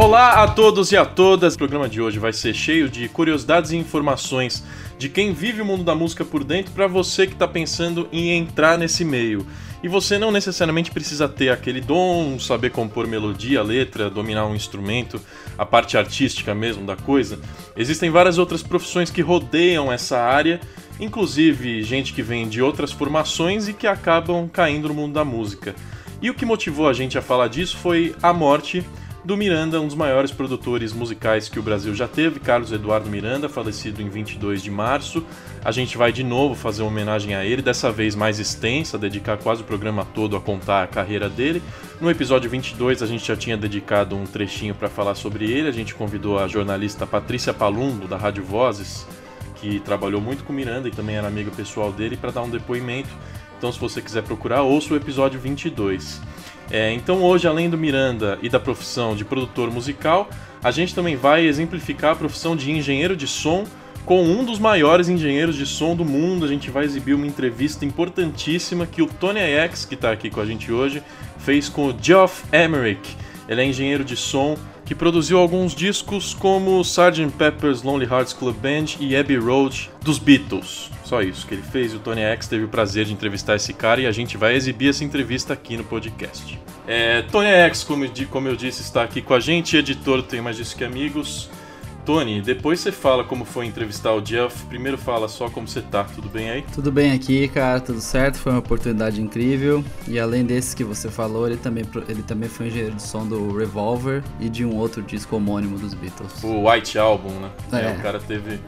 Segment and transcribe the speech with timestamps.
[0.00, 1.54] Olá a todos e a todas.
[1.54, 4.64] O programa de hoje vai ser cheio de curiosidades e informações
[4.96, 8.30] de quem vive o mundo da música por dentro para você que está pensando em
[8.30, 9.46] entrar nesse meio.
[9.82, 15.20] E você não necessariamente precisa ter aquele dom, saber compor melodia, letra, dominar um instrumento,
[15.58, 17.38] a parte artística mesmo da coisa.
[17.76, 20.62] Existem várias outras profissões que rodeiam essa área,
[20.98, 25.74] inclusive gente que vem de outras formações e que acabam caindo no mundo da música.
[26.22, 28.82] E o que motivou a gente a falar disso foi a morte
[29.24, 33.48] do Miranda, um dos maiores produtores musicais que o Brasil já teve, Carlos Eduardo Miranda,
[33.48, 35.22] falecido em 22 de março.
[35.62, 39.36] A gente vai de novo fazer uma homenagem a ele, dessa vez mais extensa, dedicar
[39.36, 41.62] quase o programa todo a contar a carreira dele.
[42.00, 45.72] No episódio 22 a gente já tinha dedicado um trechinho para falar sobre ele, a
[45.72, 49.06] gente convidou a jornalista Patrícia Palumbo, da Rádio Vozes,
[49.56, 53.10] que trabalhou muito com Miranda e também era amiga pessoal dele, para dar um depoimento.
[53.58, 56.18] Então, se você quiser procurar, ouça o episódio 22.
[56.70, 60.28] É, então hoje, além do Miranda e da profissão de produtor musical,
[60.62, 63.64] a gente também vai exemplificar a profissão de engenheiro de som
[64.04, 66.44] com um dos maiores engenheiros de som do mundo.
[66.44, 70.40] A gente vai exibir uma entrevista importantíssima que o Tony Ajax, que está aqui com
[70.40, 71.02] a gente hoje,
[71.38, 73.16] fez com o Geoff Emerick.
[73.48, 77.28] Ele é engenheiro de som que produziu alguns discos como Sgt.
[77.38, 80.90] Pepper's Lonely Hearts Club Band e Abbey Road dos Beatles.
[81.04, 81.94] Só isso que ele fez.
[81.94, 84.90] O Tony X teve o prazer de entrevistar esse cara e a gente vai exibir
[84.90, 86.59] essa entrevista aqui no podcast.
[86.92, 90.56] É, Tony X, como, como eu disse, está aqui com a gente, editor Tem Mais
[90.56, 91.48] Disso Que Amigos.
[92.04, 94.64] Tony, depois você fala como foi entrevistar o Jeff.
[94.64, 96.64] Primeiro fala só como você tá, tudo bem aí?
[96.74, 98.38] Tudo bem aqui, cara, tudo certo.
[98.38, 99.84] Foi uma oportunidade incrível.
[100.08, 103.56] E além desses que você falou, ele também, ele também foi engenheiro de som do
[103.56, 106.42] Revolver e de um outro disco homônimo dos Beatles.
[106.42, 107.50] O White Album, né?
[107.70, 108.58] É, é o cara teve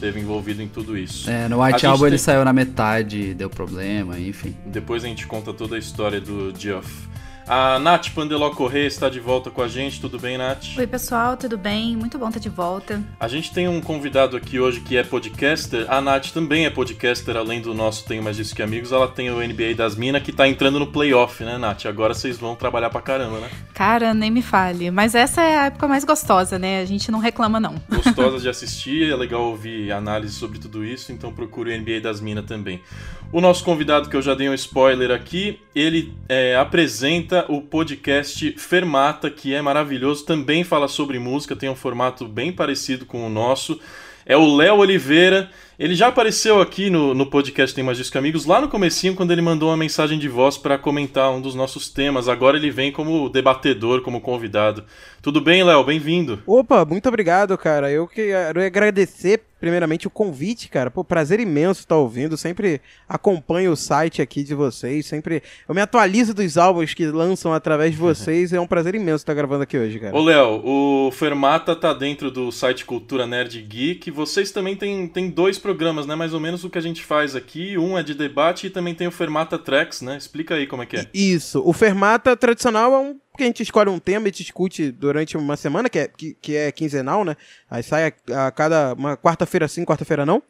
[0.00, 1.28] teve envolvido em tudo isso.
[1.28, 2.08] É, no White Album tem...
[2.08, 4.56] ele saiu na metade, deu problema, enfim.
[4.64, 7.07] Depois a gente conta toda a história do Geoff.
[7.48, 9.98] A Nath Pandeló Corrêa está de volta com a gente.
[10.02, 10.76] Tudo bem, Nath?
[10.76, 11.96] Oi, pessoal, tudo bem?
[11.96, 13.02] Muito bom estar de volta.
[13.18, 15.86] A gente tem um convidado aqui hoje que é podcaster.
[15.88, 18.92] A Nath também é podcaster, além do nosso Tenho Mais Disso Que Amigos.
[18.92, 21.86] Ela tem o NBA das Minas que está entrando no playoff, né, Nath?
[21.86, 23.48] Agora vocês vão trabalhar pra caramba, né?
[23.72, 24.90] Cara, nem me fale.
[24.90, 26.82] Mas essa é a época mais gostosa, né?
[26.82, 27.76] A gente não reclama, não.
[27.88, 32.20] Gostosa de assistir, é legal ouvir análise sobre tudo isso, então procure o NBA das
[32.20, 32.82] Minas também.
[33.30, 38.52] O nosso convidado, que eu já dei um spoiler aqui, ele é, apresenta o podcast
[38.58, 43.30] Fermata, que é maravilhoso, também fala sobre música, tem um formato bem parecido com o
[43.30, 43.80] nosso.
[44.24, 45.50] É o Léo Oliveira.
[45.78, 49.30] Ele já apareceu aqui no, no podcast Tem Mais Disco Amigos, lá no comecinho, quando
[49.30, 52.28] ele mandou uma mensagem de voz para comentar um dos nossos temas.
[52.28, 54.84] Agora ele vem como debatedor, como convidado.
[55.28, 55.84] Tudo bem, Léo?
[55.84, 56.42] Bem-vindo.
[56.46, 57.90] Opa, muito obrigado, cara.
[57.90, 60.90] Eu quero agradecer primeiramente o convite, cara.
[60.90, 62.34] Pô, prazer imenso estar ouvindo.
[62.34, 65.04] Sempre acompanho o site aqui de vocês.
[65.04, 68.54] Sempre eu me atualizo dos álbuns que lançam através de vocês.
[68.54, 70.16] é um prazer imenso estar gravando aqui hoje, cara.
[70.16, 74.10] Ô, Léo, o Fermata tá dentro do site Cultura Nerd Geek.
[74.10, 76.14] Vocês também têm, têm dois programas, né?
[76.14, 77.76] Mais ou menos o que a gente faz aqui.
[77.76, 80.16] Um é de debate e também tem o Fermata Tracks, né?
[80.16, 81.06] Explica aí como é que é.
[81.12, 81.62] Isso.
[81.66, 85.56] O Fermata tradicional é um que a gente escolhe um tema e discute durante uma
[85.56, 87.36] semana, que é, que, que é quinzenal, né?
[87.70, 90.42] Aí sai a, a cada uma quarta-feira sim, quarta-feira não.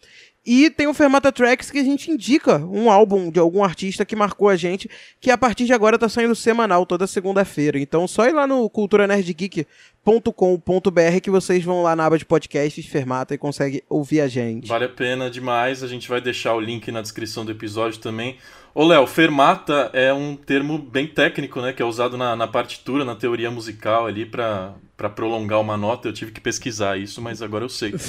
[0.51, 4.17] E tem o Fermata Tracks que a gente indica um álbum de algum artista que
[4.17, 4.89] marcou a gente,
[5.21, 7.79] que a partir de agora tá saindo semanal, toda segunda-feira.
[7.79, 13.35] Então só ir lá no culturanerdgeek.com.br que vocês vão lá na aba de podcasts Fermata
[13.35, 14.69] e conseguem ouvir a gente.
[14.69, 18.39] Vale a pena demais, a gente vai deixar o link na descrição do episódio também.
[18.75, 21.73] Ô, Léo, fermata é um termo bem técnico, né?
[21.73, 24.75] Que é usado na, na partitura, na teoria musical ali para
[25.07, 26.09] prolongar uma nota.
[26.09, 27.95] Eu tive que pesquisar isso, mas agora eu sei.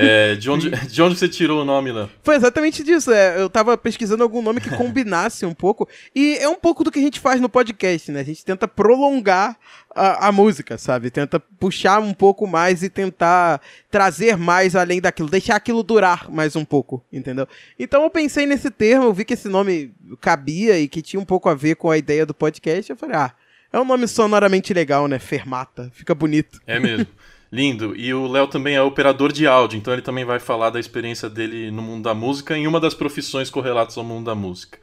[0.00, 2.10] É, de, onde, de onde você tirou o nome, Léo?
[2.22, 3.10] Foi exatamente disso.
[3.10, 5.88] É, eu tava pesquisando algum nome que combinasse um pouco.
[6.14, 8.20] E é um pouco do que a gente faz no podcast, né?
[8.20, 9.56] A gente tenta prolongar
[9.94, 11.10] a, a, música, sabe?
[11.10, 13.60] Tenta puxar um pouco mais e tentar
[13.90, 17.48] trazer mais além daquilo, deixar aquilo durar mais um pouco, entendeu?
[17.78, 21.24] Então eu pensei nesse termo, eu vi que esse nome cabia e que tinha um
[21.24, 23.32] pouco a ver com a ideia do podcast, eu falei, ah,
[23.72, 25.18] é um nome sonoramente legal, né?
[25.18, 26.60] Fermata, fica bonito.
[26.66, 27.06] É mesmo.
[27.50, 27.96] Lindo.
[27.96, 31.30] E o Léo também é operador de áudio, então ele também vai falar da experiência
[31.30, 34.78] dele no mundo da música em uma das profissões correlatas ao mundo da música.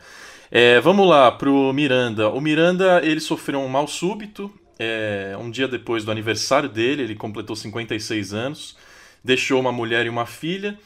[0.49, 2.29] É, vamos lá pro Miranda.
[2.29, 7.15] O Miranda ele sofreu um mal súbito é, um dia depois do aniversário dele, ele
[7.15, 8.77] completou 56 anos,
[9.23, 10.77] deixou uma mulher e uma filha.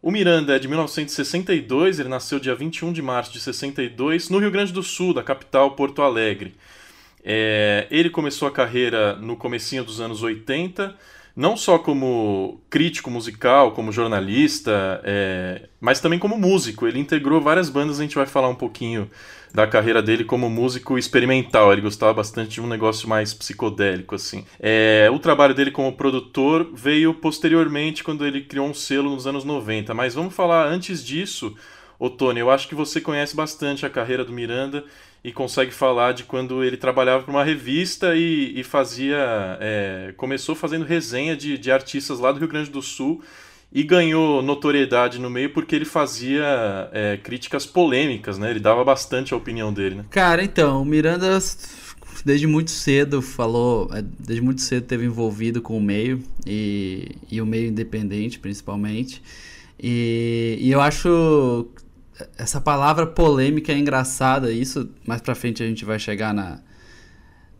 [0.00, 4.50] O Miranda é de 1962, ele nasceu dia 21 de março de 62, no Rio
[4.50, 6.54] Grande do Sul, da capital Porto Alegre.
[7.24, 10.96] É, ele começou a carreira no comecinho dos anos 80,
[11.34, 16.86] não só como crítico musical, como jornalista, é, mas também como músico.
[16.86, 19.10] Ele integrou várias bandas, a gente vai falar um pouquinho
[19.54, 21.72] da carreira dele como músico experimental.
[21.72, 24.44] Ele gostava bastante de um negócio mais psicodélico, assim.
[24.58, 29.44] É, o trabalho dele como produtor veio posteriormente, quando ele criou um selo nos anos
[29.44, 29.94] 90.
[29.94, 31.54] Mas vamos falar antes disso,
[31.98, 34.84] ô Tony, eu acho que você conhece bastante a carreira do Miranda
[35.24, 39.18] e consegue falar de quando ele trabalhava para uma revista e, e fazia.
[39.60, 43.22] É, começou fazendo resenha de, de artistas lá do Rio Grande do Sul
[43.72, 48.50] e ganhou notoriedade no meio porque ele fazia é, críticas polêmicas, né?
[48.50, 50.04] Ele dava bastante a opinião dele, né?
[50.10, 51.38] Cara, então, o Miranda
[52.24, 57.40] desde muito cedo falou, é, desde muito cedo teve envolvido com o meio e, e
[57.40, 59.22] o meio independente principalmente.
[59.80, 61.66] E, e eu acho
[62.36, 66.60] essa palavra polêmica é engraçada, isso mais pra frente a gente vai chegar na,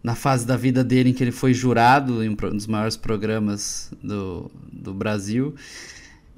[0.02, 3.92] na fase da vida dele em que ele foi jurado em um dos maiores programas
[4.02, 5.54] do, do Brasil.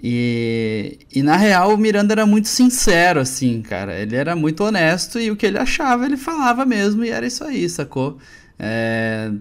[0.03, 3.99] E, e na real o Miranda era muito sincero, assim, cara.
[3.99, 7.43] Ele era muito honesto e o que ele achava ele falava mesmo e era isso
[7.43, 8.19] aí, sacou?
[8.59, 9.32] É,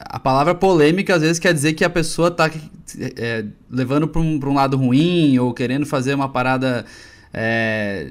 [0.00, 2.50] a palavra polêmica às vezes quer dizer que a pessoa tá
[3.16, 6.84] é, levando para um, um lado ruim ou querendo fazer uma parada
[7.32, 8.06] é,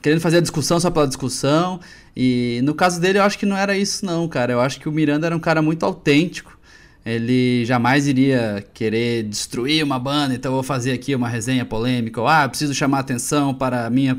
[0.00, 1.80] querendo fazer a discussão só pela discussão.
[2.16, 4.52] E no caso dele, eu acho que não era isso, não, cara.
[4.52, 6.58] Eu acho que o Miranda era um cara muito autêntico.
[7.04, 12.20] Ele jamais iria querer destruir uma banda, então eu vou fazer aqui uma resenha polêmica.
[12.20, 14.18] Ou, ah, preciso chamar atenção para a minha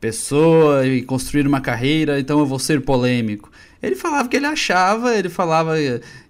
[0.00, 3.50] pessoa e construir uma carreira, então eu vou ser polêmico.
[3.82, 5.74] Ele falava que ele achava, ele falava.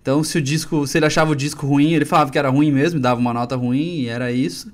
[0.02, 0.86] Então, se o disco.
[0.86, 3.56] Se ele achava o disco ruim, ele falava que era ruim mesmo, dava uma nota
[3.56, 4.70] ruim, e era isso.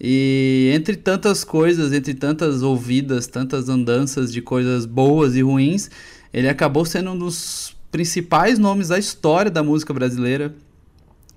[0.00, 5.90] E entre tantas coisas, entre tantas ouvidas, tantas andanças de coisas boas e ruins,
[6.32, 10.54] ele acabou sendo um dos principais nomes da história da música brasileira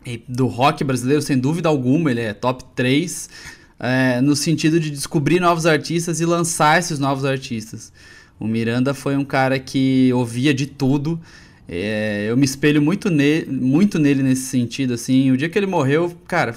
[0.05, 2.11] e do rock brasileiro, sem dúvida alguma.
[2.11, 3.29] Ele é top 3
[3.79, 7.91] é, no sentido de descobrir novos artistas e lançar esses novos artistas.
[8.39, 11.19] O Miranda foi um cara que ouvia de tudo.
[11.67, 14.93] É, eu me espelho muito, ne muito nele nesse sentido.
[14.93, 15.31] assim.
[15.31, 16.55] O dia que ele morreu, cara,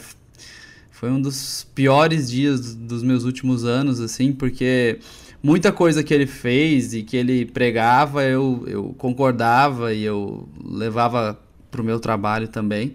[1.04, 4.98] foi um dos piores dias dos meus últimos anos, assim, porque
[5.42, 11.38] muita coisa que ele fez e que ele pregava eu, eu concordava e eu levava
[11.70, 12.94] para o meu trabalho também.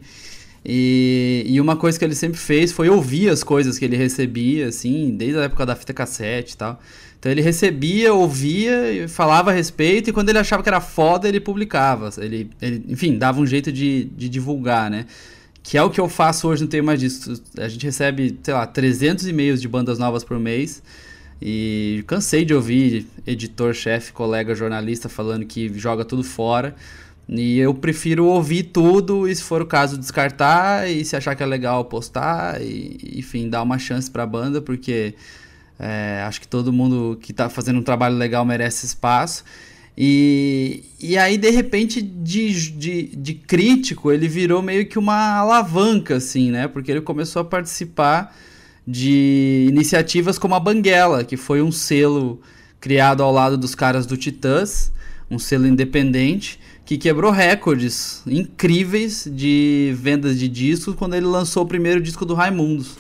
[0.66, 4.70] E, e uma coisa que ele sempre fez foi ouvir as coisas que ele recebia,
[4.70, 6.82] assim, desde a época da fita cassete e tal.
[7.20, 11.40] Então ele recebia, ouvia, falava a respeito, e quando ele achava que era foda, ele
[11.40, 12.10] publicava.
[12.18, 15.06] Ele, ele enfim, dava um jeito de, de divulgar, né?
[15.70, 17.44] Que é o que eu faço hoje, não tenho mais disso.
[17.56, 20.82] A gente recebe, sei lá, 300 e-mails de bandas novas por mês.
[21.40, 26.76] E cansei de ouvir editor, chefe, colega, jornalista falando que joga tudo fora.
[27.28, 30.90] E eu prefiro ouvir tudo e, se for o caso, descartar.
[30.90, 32.60] E se achar que é legal, postar.
[32.60, 35.14] E, enfim, dar uma chance pra banda, porque
[35.78, 39.44] é, acho que todo mundo que tá fazendo um trabalho legal merece espaço.
[40.02, 46.16] E, e aí, de repente, de, de, de crítico, ele virou meio que uma alavanca,
[46.16, 46.70] assim, né?
[46.70, 48.34] Porque ele começou a participar
[48.88, 52.40] de iniciativas como a Banguela, que foi um selo
[52.80, 54.90] criado ao lado dos caras do Titãs,
[55.30, 61.68] um selo independente, que quebrou recordes incríveis de vendas de discos quando ele lançou o
[61.68, 62.96] primeiro disco do Raimundos.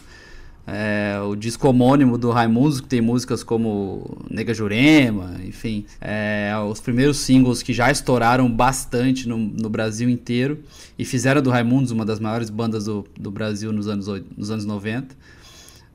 [0.71, 6.79] É, o disco homônimo do Raimundos, que tem músicas como Nega Jurema, enfim, é, os
[6.79, 10.59] primeiros singles que já estouraram bastante no, no, Brasil inteiro
[10.97, 14.07] e fizeram do Raimundos uma das maiores bandas do, do Brasil nos anos,
[14.37, 15.15] nos anos 90.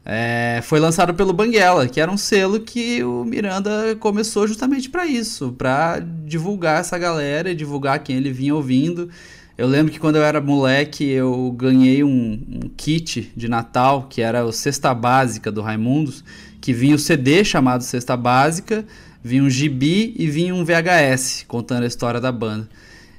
[0.04, 5.06] É, foi lançado pelo Banguela, que era um selo que o Miranda começou justamente para
[5.06, 9.08] isso, para divulgar essa galera divulgar quem ele vinha ouvindo.
[9.56, 14.20] Eu lembro que quando eu era moleque, eu ganhei um, um, kit de Natal, que
[14.20, 16.24] era o Cesta Básica do Raimundos,
[16.60, 18.84] que vinha o CD chamado Cesta Básica,
[19.22, 22.68] vinha um gibi e vinha um VHS contando a história da banda.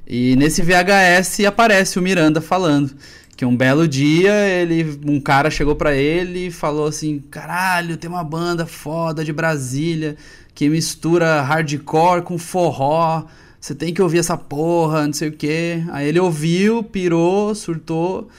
[0.06, 2.94] E nesse VHS aparece o Miranda falando
[3.38, 8.10] que um belo dia ele um cara chegou para ele e falou assim: "Caralho, tem
[8.10, 10.18] uma banda foda de Brasília
[10.54, 13.26] que mistura hardcore com forró"
[13.66, 15.82] você tem que ouvir essa porra, não sei o quê.
[15.90, 18.30] Aí ele ouviu, pirou, surtou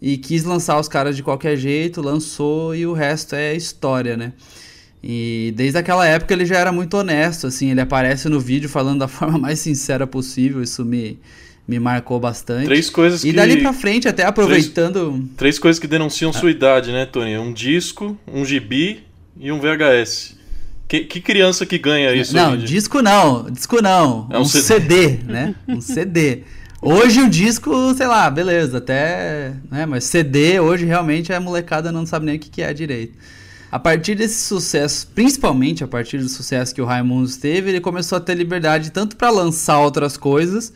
[0.00, 4.32] e quis lançar os caras de qualquer jeito, lançou e o resto é história, né?
[5.02, 9.00] E desde aquela época ele já era muito honesto, assim, ele aparece no vídeo falando
[9.00, 11.18] da forma mais sincera possível, isso me,
[11.66, 12.66] me marcou bastante.
[12.66, 13.32] Três coisas e que...
[13.32, 15.10] dali pra frente, até aproveitando...
[15.10, 16.32] Três, três coisas que denunciam ah.
[16.32, 17.36] sua idade, né, Tony?
[17.36, 19.02] Um disco, um gibi
[19.36, 20.36] e um VHS.
[20.88, 22.34] Que, que, criança que ganha isso?
[22.34, 24.28] Não, disco não, disco não.
[24.30, 24.62] É um, um CD.
[24.62, 25.24] CD.
[25.24, 25.54] né?
[25.66, 26.44] Um CD.
[26.80, 29.54] Hoje o disco, sei lá, beleza, até.
[29.70, 33.18] Né, mas CD, hoje realmente a molecada não sabe nem o que, que é direito.
[33.72, 38.16] A partir desse sucesso, principalmente a partir do sucesso que o Raimundos teve, ele começou
[38.16, 40.72] a ter liberdade tanto para lançar outras coisas,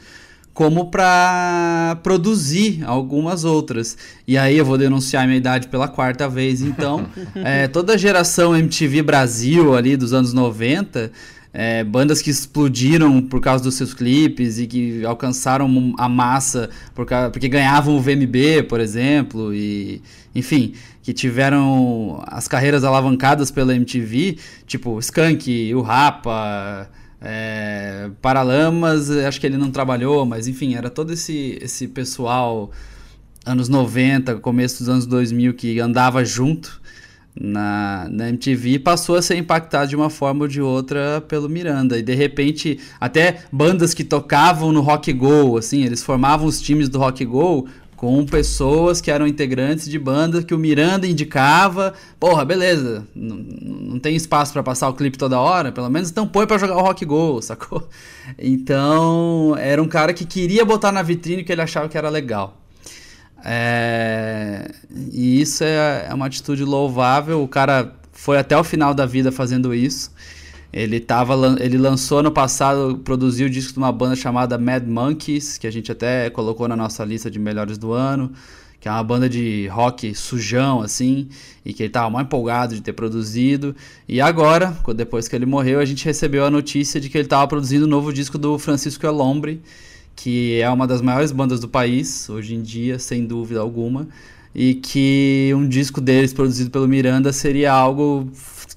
[0.52, 3.97] como para produzir algumas outras.
[4.26, 6.61] E aí eu vou denunciar a minha idade pela quarta vez.
[6.61, 11.12] Então, é, toda a geração MTV Brasil ali dos anos 90
[11.52, 17.04] é, bandas que explodiram por causa dos seus clipes e que alcançaram a massa por
[17.04, 20.00] causa, porque ganhavam o VMB, por exemplo, e
[20.35, 26.88] enfim, que tiveram as carreiras alavancadas pela MTV, tipo Skank, o Rapa,
[27.20, 32.70] é, Paralamas, acho que ele não trabalhou, mas enfim, era todo esse, esse pessoal
[33.44, 36.80] anos 90, começo dos anos 2000 que andava junto
[37.38, 41.98] na, na MTV passou a ser impactado de uma forma ou de outra pelo Miranda.
[41.98, 46.88] E de repente, até bandas que tocavam no Rock Go, assim, eles formavam os times
[46.88, 47.68] do Rock Go
[48.00, 51.92] com pessoas que eram integrantes de bandas que o Miranda indicava.
[52.19, 56.47] Porra, beleza, não, tem espaço para passar o clipe toda hora, pelo menos então põe
[56.47, 57.87] para jogar o Rock Go, sacou?
[58.38, 62.57] Então, era um cara que queria botar na vitrine que ele achava que era legal.
[63.45, 64.71] É,
[65.12, 67.42] e isso é, é uma atitude louvável.
[67.42, 70.11] O cara foi até o final da vida fazendo isso.
[70.72, 75.58] Ele, tava, ele lançou no passado, produziu o disco de uma banda chamada Mad Monkeys,
[75.58, 78.30] que a gente até colocou na nossa lista de melhores do ano,
[78.78, 81.28] que é uma banda de rock sujão, assim,
[81.64, 83.74] e que ele estava mais empolgado de ter produzido.
[84.08, 87.46] E agora, depois que ele morreu, a gente recebeu a notícia de que ele estava
[87.48, 89.60] produzindo o um novo disco do Francisco Elombre,
[90.14, 94.08] que é uma das maiores bandas do país, hoje em dia, sem dúvida alguma,
[94.54, 98.30] e que um disco deles produzido pelo Miranda seria algo,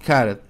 [0.06, 0.42] cara,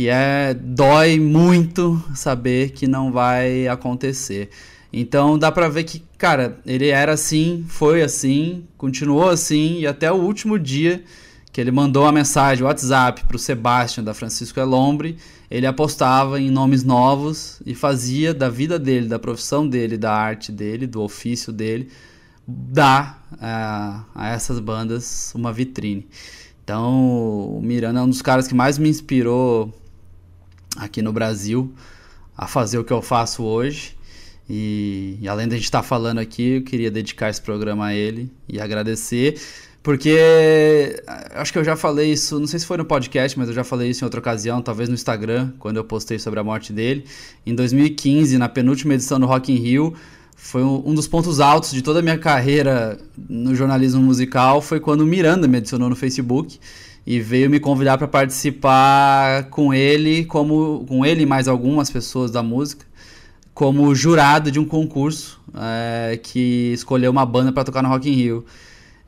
[0.00, 4.48] que é dói muito saber que não vai acontecer.
[4.90, 10.10] Então dá pra ver que, cara, ele era assim, foi assim, continuou assim e até
[10.10, 11.04] o último dia
[11.52, 15.18] que ele mandou uma mensagem, WhatsApp, para o Sebastian da Francisco Elombre,
[15.50, 20.50] ele apostava em nomes novos e fazia da vida dele, da profissão dele, da arte
[20.50, 21.90] dele, do ofício dele,
[22.48, 26.08] dar a, a essas bandas uma vitrine.
[26.64, 29.74] Então, o Miranda é um dos caras que mais me inspirou
[30.76, 31.72] aqui no Brasil
[32.36, 33.96] a fazer o que eu faço hoje.
[34.48, 37.86] E, e além de a gente estar tá falando aqui, eu queria dedicar esse programa
[37.86, 39.40] a ele e agradecer.
[39.82, 43.54] Porque acho que eu já falei isso, não sei se foi no podcast, mas eu
[43.54, 46.72] já falei isso em outra ocasião, talvez no Instagram, quando eu postei sobre a morte
[46.72, 47.04] dele.
[47.46, 49.94] Em 2015, na penúltima edição do Rock in Rio,
[50.36, 52.98] foi um dos pontos altos de toda a minha carreira
[53.28, 56.58] no jornalismo musical, foi quando Miranda me adicionou no Facebook
[57.10, 62.30] e veio me convidar para participar com ele, como com ele e mais algumas pessoas
[62.30, 62.86] da música,
[63.52, 68.14] como jurado de um concurso é, que escolheu uma banda para tocar no Rock in
[68.14, 68.44] Rio.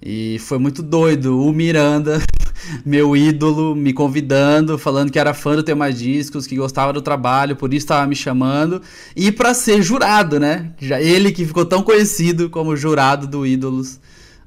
[0.05, 1.41] E foi muito doido.
[1.47, 2.21] O Miranda,
[2.85, 7.01] meu ídolo, me convidando, falando que era fã do Ter Mais Discos, que gostava do
[7.01, 8.83] trabalho, por isso estava me chamando.
[9.15, 10.73] E para ser jurado, né?
[10.81, 14.01] Já ele que ficou tão conhecido como jurado do Ídolos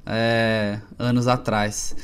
[0.04, 1.96] é, anos atrás.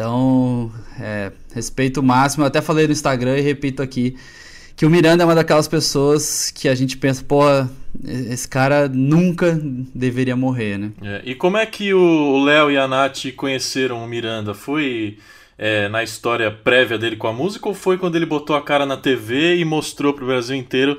[0.00, 2.42] Então, é, respeito máximo.
[2.42, 4.16] Eu até falei no Instagram e repito aqui
[4.74, 7.42] que o Miranda é uma daquelas pessoas que a gente pensa, pô,
[8.02, 9.60] esse cara nunca
[9.94, 10.92] deveria morrer, né?
[11.02, 14.54] É, e como é que o Léo e a Nath conheceram o Miranda?
[14.54, 15.18] Foi
[15.58, 18.86] é, na história prévia dele com a música ou foi quando ele botou a cara
[18.86, 20.98] na TV e mostrou pro Brasil inteiro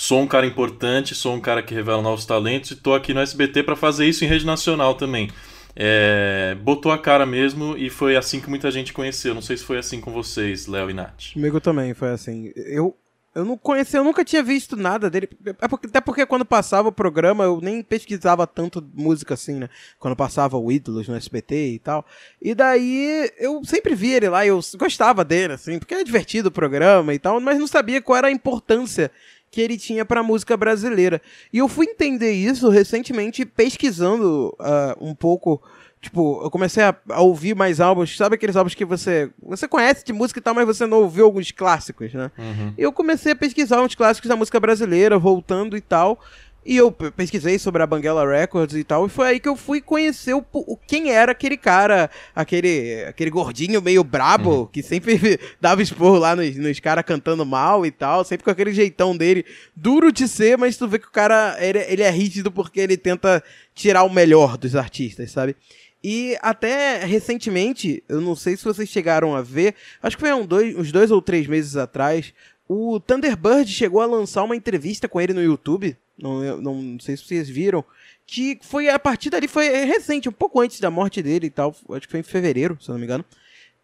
[0.00, 3.20] sou um cara importante, sou um cara que revela novos talentos e tô aqui no
[3.20, 5.28] SBT para fazer isso em rede nacional também.
[5.74, 9.34] É, botou a cara mesmo e foi assim que muita gente conheceu.
[9.34, 11.32] Não sei se foi assim com vocês, Léo e Nath.
[11.32, 12.52] Comigo também foi assim.
[12.56, 12.96] Eu,
[13.32, 15.28] eu não conhecia, eu nunca tinha visto nada dele.
[15.46, 19.68] É até porque quando passava o programa eu nem pesquisava tanto música assim, né?
[19.98, 22.04] Quando passava o Ídolos no SBT e tal.
[22.42, 26.52] E daí eu sempre via ele lá eu gostava dele, assim, porque é divertido o
[26.52, 29.10] programa e tal, mas não sabia qual era a importância
[29.50, 31.20] que ele tinha para a música brasileira.
[31.52, 35.60] E eu fui entender isso recentemente pesquisando uh, um pouco
[36.00, 38.16] Tipo, eu comecei a, a, ouvir mais álbuns.
[38.16, 41.26] Sabe aqueles álbuns que você você conhece de música e tal, mas você não ouviu
[41.26, 42.30] alguns clássicos, né?
[42.38, 42.72] Uhum.
[42.78, 46.18] Eu comecei a pesquisar uns clássicos da música brasileira, voltando e tal.
[46.64, 49.80] E eu pesquisei sobre a Banguela Records e tal, e foi aí que eu fui
[49.80, 54.66] conhecer o, o quem era aquele cara, aquele, aquele gordinho meio brabo, uhum.
[54.66, 58.74] que sempre dava expor lá nos, nos caras cantando mal e tal, sempre com aquele
[58.74, 62.52] jeitão dele, duro de ser, mas tu vê que o cara, ele, ele é rígido
[62.52, 63.42] porque ele tenta
[63.74, 65.56] tirar o melhor dos artistas, sabe?
[66.04, 70.44] E até recentemente, eu não sei se vocês chegaram a ver, acho que foi um
[70.46, 72.34] dois, uns dois ou três meses atrás,
[72.72, 75.96] o Thunderbird chegou a lançar uma entrevista com ele no YouTube.
[76.20, 77.84] Não, não, sei se vocês viram,
[78.26, 81.74] que foi a partir dali, foi recente, um pouco antes da morte dele e tal,
[81.90, 83.24] acho que foi em fevereiro, se eu não me engano.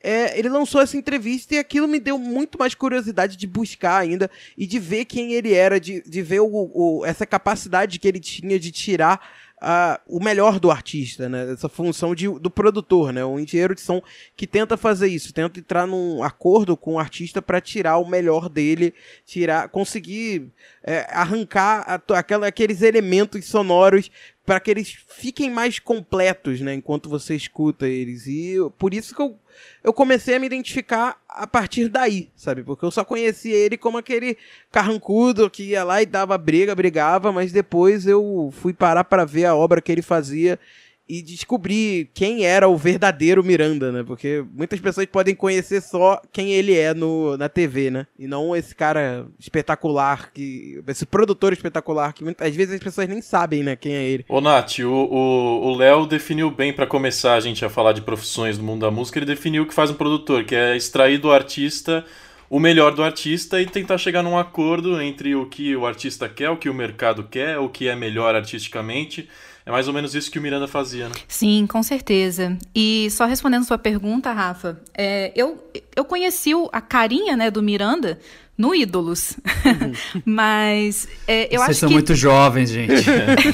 [0.01, 4.31] É, ele lançou essa entrevista e aquilo me deu muito mais curiosidade de buscar ainda
[4.57, 8.21] e de ver quem ele era, de, de ver o, o, essa capacidade que ele
[8.21, 9.21] tinha de tirar
[9.67, 11.53] uh, o melhor do artista, né?
[11.53, 13.25] Essa função de, do produtor, né?
[13.25, 14.01] Um engenheiro de som
[14.37, 18.49] que tenta fazer isso, tenta entrar num acordo com o artista para tirar o melhor
[18.49, 18.95] dele,
[19.25, 20.49] tirar, conseguir
[20.83, 24.11] é, arrancar a, aquela, aqueles elementos sonoros
[24.45, 26.75] para que eles fiquem mais completos, né?
[26.75, 28.27] Enquanto você escuta eles.
[28.29, 29.37] E por isso que eu
[29.83, 32.63] eu comecei a me identificar a partir daí, sabe?
[32.63, 34.39] Porque eu só conhecia ele como aquele
[34.73, 39.45] carrancudo que ia lá e dava briga, brigava, mas depois eu fui parar para ver
[39.45, 40.59] a obra que ele fazia
[41.09, 44.03] e descobrir quem era o verdadeiro Miranda, né?
[44.05, 48.07] Porque muitas pessoas podem conhecer só quem ele é no, na TV, né?
[48.19, 53.23] E não esse cara espetacular, que esse produtor espetacular, que muitas vezes as pessoas nem
[53.23, 54.25] sabem, né, quem é ele.
[54.29, 58.65] Ô, Nath, o Léo definiu bem para começar a gente a falar de profissões do
[58.65, 62.05] mundo da música, ele definiu o que faz um produtor, que é extrair do artista
[62.49, 66.49] o melhor do artista e tentar chegar num acordo entre o que o artista quer,
[66.51, 69.29] o que o mercado quer, o que é melhor artisticamente
[69.67, 71.15] é mais ou menos isso que o Miranda fazia, né?
[71.27, 72.57] Sim, com certeza.
[72.73, 75.61] E só respondendo sua pergunta, Rafa, é, eu,
[75.97, 78.21] eu conheci a carinha né, do Miranda
[78.57, 79.37] no Ídolos.
[79.65, 80.23] Uhum.
[80.25, 81.95] Mas é, eu Vocês acho são que...
[81.95, 83.05] muito jovens, gente.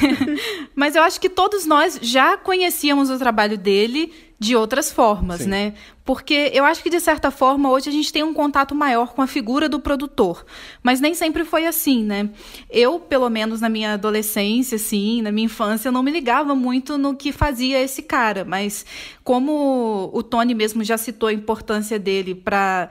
[0.74, 5.50] Mas eu acho que todos nós já conhecíamos o trabalho dele de outras formas, Sim.
[5.50, 5.74] né?
[6.04, 9.22] Porque eu acho que, de certa forma, hoje a gente tem um contato maior com
[9.22, 10.44] a figura do produtor.
[10.82, 12.28] Mas nem sempre foi assim, né?
[12.68, 17.14] Eu, pelo menos na minha adolescência, assim, na minha infância, não me ligava muito no
[17.14, 18.44] que fazia esse cara.
[18.44, 18.84] Mas
[19.22, 22.90] como o Tony mesmo já citou a importância dele para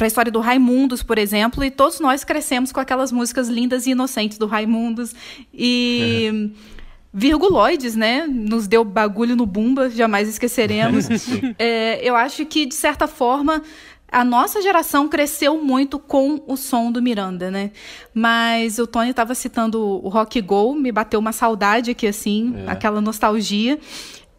[0.00, 3.86] para a história do Raimundos, por exemplo, e todos nós crescemos com aquelas músicas lindas
[3.86, 5.14] e inocentes do Raimundos.
[5.52, 6.30] E.
[6.32, 6.52] Uhum.
[7.12, 8.24] Virguloides, né?
[8.24, 11.08] Nos deu bagulho no bumba, jamais esqueceremos.
[11.58, 13.62] é, eu acho que, de certa forma,
[14.10, 17.72] a nossa geração cresceu muito com o som do Miranda, né?
[18.14, 22.70] Mas o Tony estava citando o Rock Go, me bateu uma saudade aqui, assim, é.
[22.70, 23.76] aquela nostalgia.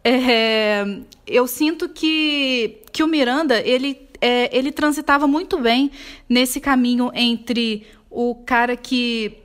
[0.02, 0.82] É,
[1.26, 5.90] eu sinto que, que o Miranda, ele, é, ele transitava muito bem
[6.28, 9.38] nesse caminho entre o cara que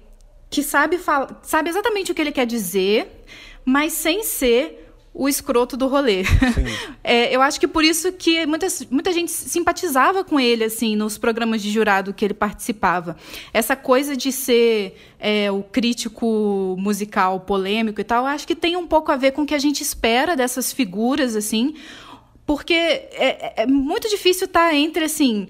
[0.50, 0.98] que sabe,
[1.42, 3.26] sabe exatamente o que ele quer dizer,
[3.66, 4.88] mas sem ser
[5.18, 6.24] o escroto do rolê.
[7.04, 11.18] é, eu acho que por isso que muita, muita gente simpatizava com ele, assim, nos
[11.18, 13.18] programas de jurado que ele participava.
[13.52, 18.86] Essa coisa de ser é, o crítico musical polêmico e tal, acho que tem um
[18.86, 21.74] pouco a ver com o que a gente espera dessas figuras, assim,
[22.48, 25.50] porque é, é muito difícil estar entre, assim,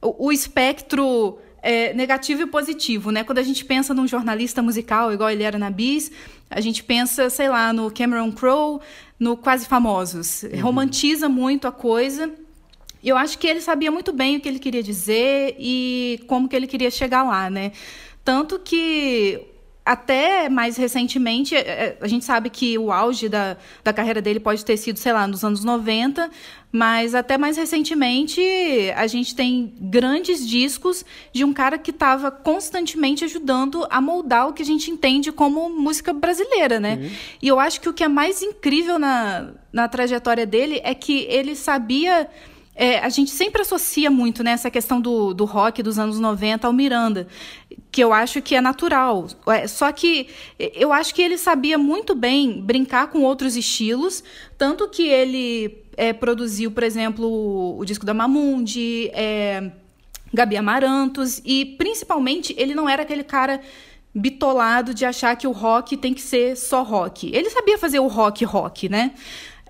[0.00, 3.22] o, o espectro é, negativo e positivo, né?
[3.22, 6.10] Quando a gente pensa num jornalista musical, igual ele era na Bis,
[6.50, 8.80] a gente pensa, sei lá, no Cameron Crowe,
[9.20, 10.44] no Quase Famosos.
[10.44, 10.60] Uhum.
[10.62, 12.32] Romantiza muito a coisa.
[13.02, 16.48] E eu acho que ele sabia muito bem o que ele queria dizer e como
[16.48, 17.72] que ele queria chegar lá, né?
[18.24, 19.40] Tanto que
[19.88, 24.38] até mais recentemente, é, é, a gente sabe que o auge da, da carreira dele
[24.38, 26.30] pode ter sido, sei lá, nos anos 90,
[26.70, 28.38] mas até mais recentemente
[28.94, 34.52] a gente tem grandes discos de um cara que estava constantemente ajudando a moldar o
[34.52, 36.98] que a gente entende como música brasileira, né?
[37.00, 37.10] Uhum.
[37.40, 41.20] E eu acho que o que é mais incrível na, na trajetória dele é que
[41.30, 42.28] ele sabia
[42.80, 46.64] é, a gente sempre associa muito né, essa questão do, do rock dos anos 90
[46.64, 47.26] ao Miranda,
[47.90, 49.26] que eu acho que é natural.
[49.48, 54.22] É, só que eu acho que ele sabia muito bem brincar com outros estilos,
[54.56, 59.72] tanto que ele é, produziu, por exemplo, o disco da Mamundi, é,
[60.32, 63.60] Gabi Amarantos, e principalmente ele não era aquele cara
[64.14, 67.28] bitolado de achar que o rock tem que ser só rock.
[67.34, 69.14] Ele sabia fazer o rock rock, né?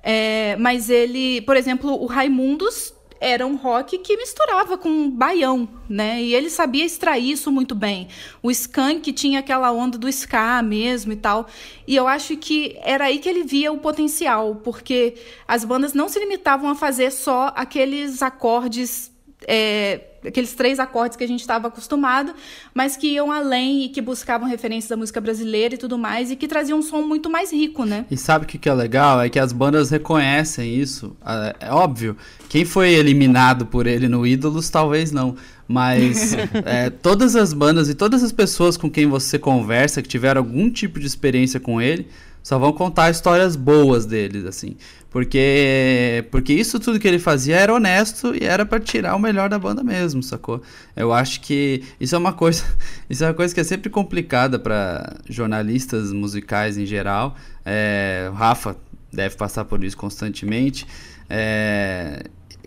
[0.03, 6.23] É, mas ele, por exemplo, o Raimundos era um rock que misturava com baião, né?
[6.23, 8.09] E ele sabia extrair isso muito bem.
[8.43, 11.47] O Skank tinha aquela onda do ska mesmo e tal.
[11.87, 15.15] E eu acho que era aí que ele via o potencial, porque
[15.47, 19.11] as bandas não se limitavam a fazer só aqueles acordes
[19.47, 22.35] é, aqueles três acordes que a gente estava acostumado,
[22.75, 26.37] mas que iam além e que buscavam referências da música brasileira e tudo mais, e
[26.37, 28.05] que traziam um som muito mais rico, né?
[28.11, 29.21] E sabe o que, que é legal?
[29.21, 31.17] É que as bandas reconhecem isso.
[31.61, 32.17] É óbvio,
[32.49, 35.37] quem foi eliminado por ele no Ídolos, talvez não.
[35.67, 40.41] Mas é, todas as bandas e todas as pessoas com quem você conversa, que tiveram
[40.41, 42.09] algum tipo de experiência com ele,
[42.43, 44.77] só vão contar histórias boas deles, assim.
[45.11, 49.49] Porque, porque isso tudo que ele fazia era honesto e era para tirar o melhor
[49.49, 50.61] da banda mesmo, sacou?
[50.95, 52.65] Eu acho que isso é uma coisa,
[53.09, 57.37] isso é uma coisa que é sempre complicada para jornalistas musicais em geral.
[57.65, 58.77] É, o Rafa
[59.11, 60.87] deve passar por isso constantemente.
[61.29, 62.25] É,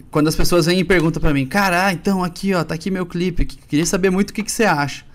[0.09, 2.89] quando as pessoas vêm e perguntam para mim, cara, ah, então aqui, ó, tá aqui
[2.89, 5.05] meu clipe, queria saber muito o que, que você acha.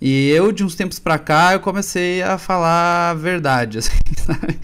[0.00, 4.58] E eu, de uns tempos pra cá, eu comecei a falar a verdade, assim, sabe?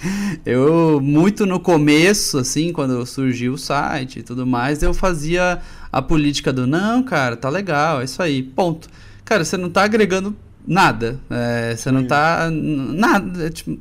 [0.46, 5.60] Eu, muito no começo, assim, quando surgiu o site e tudo mais, eu fazia
[5.92, 8.88] a política do, não, cara, tá legal, é isso aí, ponto.
[9.26, 10.34] Cara, você não tá agregando
[10.66, 13.78] nada, é, você não tá, nada, é, tipo,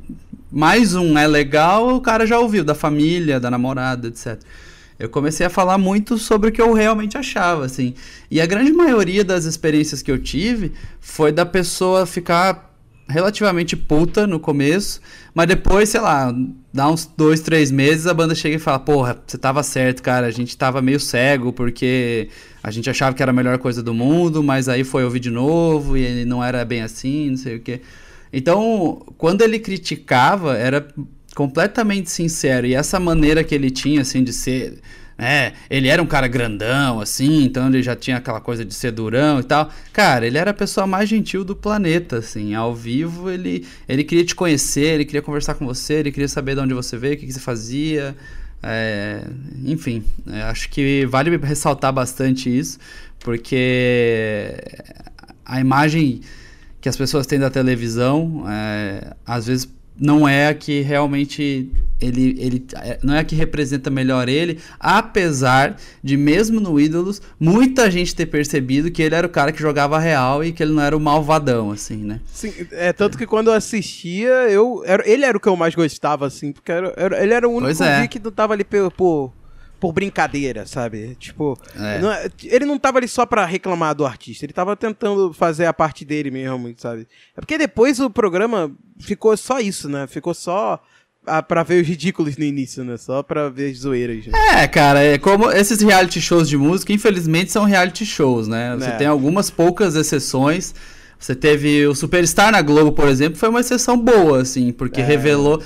[0.52, 4.38] mais um é legal, o cara já ouviu, da família, da namorada, etc.
[4.98, 7.94] Eu comecei a falar muito sobre o que eu realmente achava, assim.
[8.30, 12.74] E a grande maioria das experiências que eu tive foi da pessoa ficar
[13.08, 15.00] relativamente puta no começo,
[15.34, 16.34] mas depois, sei lá,
[16.72, 20.26] dá uns dois, três meses, a banda chega e fala: Porra, você tava certo, cara,
[20.26, 22.28] a gente tava meio cego porque
[22.62, 25.30] a gente achava que era a melhor coisa do mundo, mas aí foi ouvir de
[25.30, 27.80] novo e não era bem assim, não sei o quê.
[28.32, 30.86] Então, quando ele criticava, era
[31.36, 32.66] completamente sincero.
[32.66, 34.78] E essa maneira que ele tinha, assim, de ser.
[35.18, 38.90] né ele era um cara grandão, assim, então ele já tinha aquela coisa de ser
[38.90, 39.70] durão e tal.
[39.92, 42.54] Cara, ele era a pessoa mais gentil do planeta, assim.
[42.54, 46.54] Ao vivo, ele, ele queria te conhecer, ele queria conversar com você, ele queria saber
[46.54, 48.16] de onde você veio, o que, que você fazia.
[48.62, 49.22] É,
[49.66, 52.78] enfim, é, acho que vale ressaltar bastante isso,
[53.20, 54.54] porque
[55.44, 56.22] a imagem
[56.80, 62.36] que as pessoas têm da televisão, é, às vezes não é a que realmente ele,
[62.38, 67.90] ele é, não é a que representa melhor ele, apesar de mesmo no Ídolos muita
[67.90, 70.82] gente ter percebido que ele era o cara que jogava real e que ele não
[70.82, 72.20] era o malvadão assim, né?
[72.26, 75.74] Sim, é tanto que quando eu assistia, eu era, ele era o que eu mais
[75.74, 78.06] gostava assim, porque era, era ele era o único é.
[78.06, 79.32] que não tava ali por, por
[79.86, 81.16] por brincadeira, sabe?
[81.16, 82.00] Tipo, é.
[82.00, 85.66] não, é, ele não tava ali só pra reclamar do artista, ele tava tentando fazer
[85.66, 87.06] a parte dele mesmo, sabe?
[87.36, 90.08] É porque depois o programa ficou só isso, né?
[90.08, 90.82] Ficou só
[91.24, 92.96] a, pra ver os ridículos no início, né?
[92.96, 94.26] Só pra ver as zoeiras.
[94.26, 94.32] Né?
[94.56, 98.74] É, cara, é como esses reality shows de música, infelizmente são reality shows, né?
[98.74, 98.96] Você é.
[98.96, 100.74] tem algumas poucas exceções.
[101.16, 105.04] Você teve o Superstar na Globo, por exemplo, foi uma exceção boa, assim, porque é.
[105.04, 105.62] revelou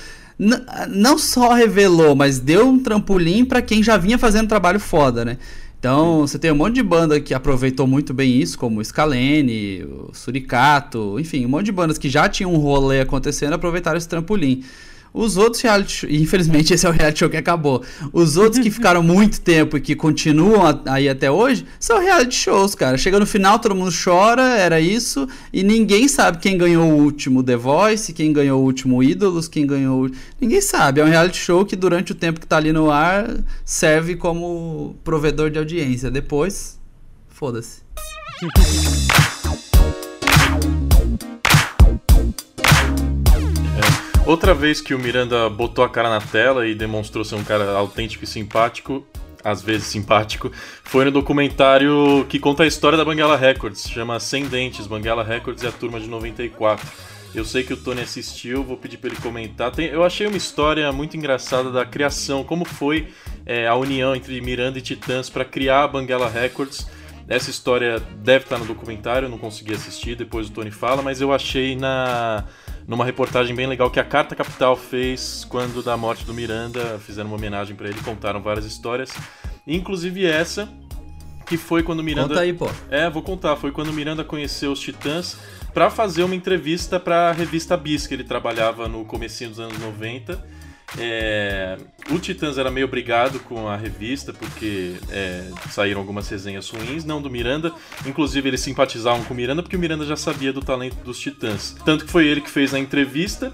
[0.89, 5.37] não só revelou, mas deu um trampolim para quem já vinha fazendo trabalho foda, né?
[5.77, 9.83] Então, você tem um monte de banda que aproveitou muito bem isso, como o Scalene,
[9.83, 14.07] o Suricato, enfim, um monte de bandas que já tinham um rolê acontecendo aproveitaram esse
[14.07, 14.63] trampolim.
[15.13, 17.83] Os outros reality shows, infelizmente esse é o reality show que acabou.
[18.13, 22.75] Os outros que ficaram muito tempo e que continuam aí até hoje são reality shows,
[22.75, 22.97] cara.
[22.97, 27.43] Chega no final, todo mundo chora, era isso, e ninguém sabe quem ganhou o último
[27.43, 30.09] The Voice, quem ganhou o último Ídolos, quem ganhou.
[30.39, 31.01] Ninguém sabe.
[31.01, 33.29] É um reality show que durante o tempo que tá ali no ar
[33.65, 36.09] serve como provedor de audiência.
[36.09, 36.79] Depois,
[37.29, 37.81] foda-se.
[44.31, 47.69] Outra vez que o Miranda botou a cara na tela e demonstrou ser um cara
[47.71, 49.05] autêntico e simpático,
[49.43, 50.49] às vezes simpático,
[50.85, 55.63] foi no documentário que conta a história da Banguela Records, chama Sem Dentes, Banguela Records
[55.63, 56.87] e a Turma de 94.
[57.35, 59.69] Eu sei que o Tony assistiu, vou pedir para ele comentar.
[59.69, 63.09] Tem, eu achei uma história muito engraçada da criação, como foi
[63.45, 66.87] é, a união entre Miranda e Titãs para criar a Banguela Records.
[67.31, 71.21] Essa história deve estar no documentário, eu não consegui assistir, depois o Tony fala, mas
[71.21, 72.43] eu achei na
[72.85, 77.29] numa reportagem bem legal que a Carta Capital fez quando da morte do Miranda, fizeram
[77.29, 79.13] uma homenagem para ele, contaram várias histórias,
[79.65, 80.67] inclusive essa
[81.45, 82.69] que foi quando o Miranda Conta aí, pô.
[82.89, 85.37] É, vou contar, foi quando Miranda conheceu os Titãs
[85.73, 89.79] para fazer uma entrevista para a revista Bis, que ele trabalhava no comecinho dos anos
[89.79, 90.60] 90
[90.97, 91.77] é,
[92.09, 97.21] o Titãs era meio obrigado com a revista, porque é, saíram algumas resenhas ruins, não
[97.21, 97.73] do Miranda.
[98.05, 101.75] Inclusive, eles simpatizavam com o Miranda porque o Miranda já sabia do talento dos Titãs.
[101.85, 103.53] Tanto que foi ele que fez a entrevista.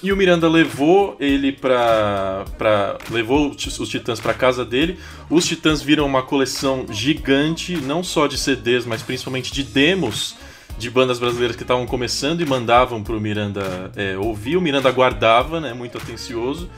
[0.00, 2.44] E o Miranda levou ele pra.
[2.56, 4.96] pra levou os Titãs pra casa dele.
[5.28, 10.36] Os Titãs viram uma coleção gigante, não só de CDs, mas principalmente de demos
[10.78, 14.56] de bandas brasileiras que estavam começando e mandavam pro Miranda é, ouvir.
[14.56, 16.70] O Miranda guardava, né, muito atencioso.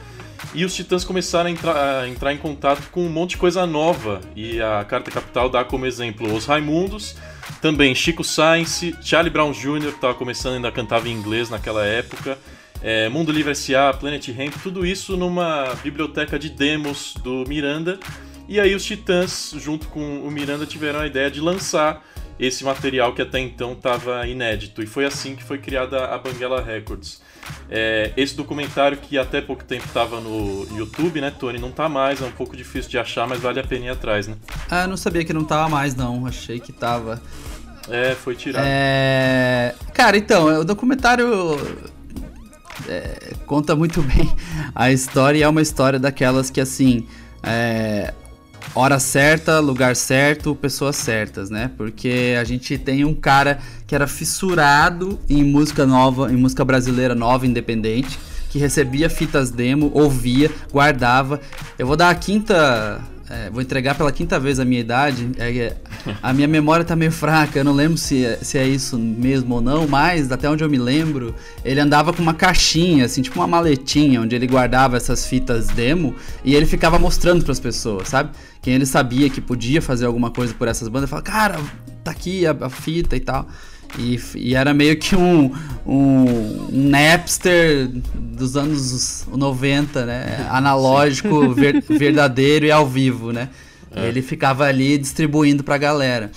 [0.55, 3.65] E os Titãs começaram a entrar, a entrar, em contato com um monte de coisa
[3.67, 4.19] nova.
[4.35, 7.15] E a Carta Capital dá como exemplo os Raimundos,
[7.61, 12.39] também Chico Science, Charlie Brown Jr., que estava começando ainda cantava em inglês naquela época,
[12.81, 17.99] é, Mundo Livre S.A., Planet Hemp, tudo isso numa biblioteca de demos do Miranda.
[18.49, 22.03] E aí os Titãs, junto com o Miranda, tiveram a ideia de lançar
[22.41, 24.81] esse material que até então estava inédito.
[24.81, 27.21] E foi assim que foi criada a Banguela Records.
[27.69, 31.59] É, esse documentário que até pouco tempo estava no YouTube, né, Tony?
[31.59, 34.27] Não tá mais, é um pouco difícil de achar, mas vale a pena ir atrás,
[34.27, 34.35] né?
[34.69, 36.25] Ah, eu não sabia que não tava mais, não.
[36.25, 37.21] Achei que tava.
[37.87, 38.65] É, foi tirado.
[38.67, 39.75] É...
[39.93, 41.27] Cara, então, o documentário
[42.87, 44.33] é, conta muito bem
[44.73, 47.07] a história e é uma história daquelas que, assim,
[47.43, 48.13] é,
[48.73, 51.71] hora certa, lugar certo, pessoas certas, né?
[51.77, 57.15] Porque a gente tem um cara que era fissurado em música nova, em música brasileira
[57.15, 58.19] nova, independente,
[58.49, 61.39] que recebia fitas demo, ouvia, guardava.
[61.77, 65.31] Eu vou dar a quinta é, vou entregar pela quinta vez a minha idade.
[65.37, 65.77] É, é,
[66.21, 69.55] a minha memória tá meio fraca, eu não lembro se, é, se é isso mesmo
[69.55, 73.39] ou não, mas até onde eu me lembro, ele andava com uma caixinha, assim, tipo
[73.39, 78.09] uma maletinha, onde ele guardava essas fitas demo e ele ficava mostrando para as pessoas,
[78.09, 78.31] sabe?
[78.61, 81.59] Quem ele sabia que podia fazer alguma coisa por essas bandas, falava, cara,
[82.03, 83.47] tá aqui a, a fita e tal.
[83.97, 85.51] E, e, era meio que um,
[85.85, 90.47] um, Napster dos anos 90, né?
[90.49, 93.49] Analógico, ver, verdadeiro e ao vivo, né?
[93.95, 94.07] É.
[94.07, 96.31] Ele ficava ali distribuindo pra galera.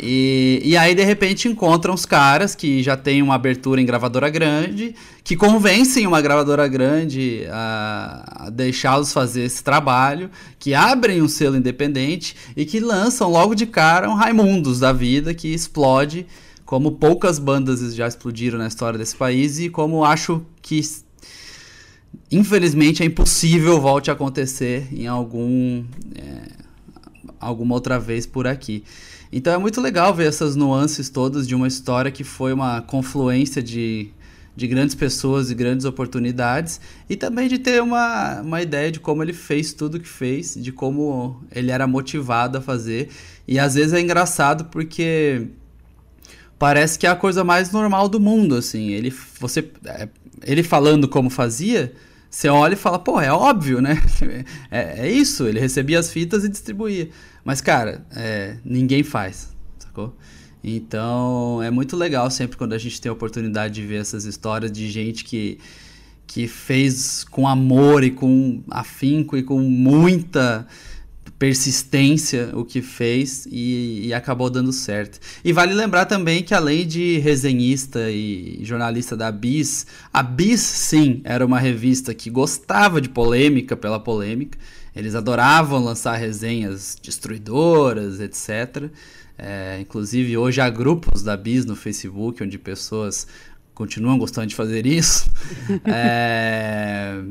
[0.00, 4.30] E, e aí, de repente, encontram os caras que já têm uma abertura em gravadora
[4.30, 4.94] grande,
[5.24, 11.56] que convencem uma gravadora grande a, a deixá-los fazer esse trabalho, que abrem um selo
[11.56, 16.26] independente e que lançam logo de cara um Raimundos da vida que explode
[16.64, 20.82] como poucas bandas já explodiram na história desse país e como acho que
[22.30, 25.82] infelizmente é impossível volte a acontecer em algum
[26.14, 26.47] é,
[27.40, 28.84] alguma outra vez por aqui.
[29.32, 33.62] Então é muito legal ver essas nuances todas de uma história que foi uma confluência
[33.62, 34.10] de,
[34.56, 39.22] de grandes pessoas e grandes oportunidades e também de ter uma, uma ideia de como
[39.22, 43.10] ele fez tudo que fez, de como ele era motivado a fazer.
[43.46, 45.46] E às vezes é engraçado porque
[46.58, 48.88] parece que é a coisa mais normal do mundo, assim.
[48.88, 50.08] Ele, você, é,
[50.42, 51.92] ele falando como fazia,
[52.30, 54.00] você olha e fala, pô, é óbvio, né?
[54.70, 57.08] É, é isso, ele recebia as fitas e distribuía.
[57.44, 60.14] Mas, cara, é, ninguém faz, sacou?
[60.62, 64.70] Então, é muito legal sempre quando a gente tem a oportunidade de ver essas histórias
[64.70, 65.58] de gente que,
[66.26, 70.66] que fez com amor e com afinco e com muita
[71.38, 75.20] persistência o que fez e, e, acabou dando certo.
[75.44, 81.20] E vale lembrar também que além de resenhista e jornalista da Bis, a Bis sim
[81.22, 84.58] era uma revista que gostava de polêmica pela polêmica.
[84.96, 88.90] Eles adoravam lançar resenhas destruidoras, etc.
[89.38, 93.28] É, inclusive hoje há grupos da Bis no Facebook onde pessoas
[93.74, 95.30] continuam gostando de fazer isso.
[95.86, 97.22] é,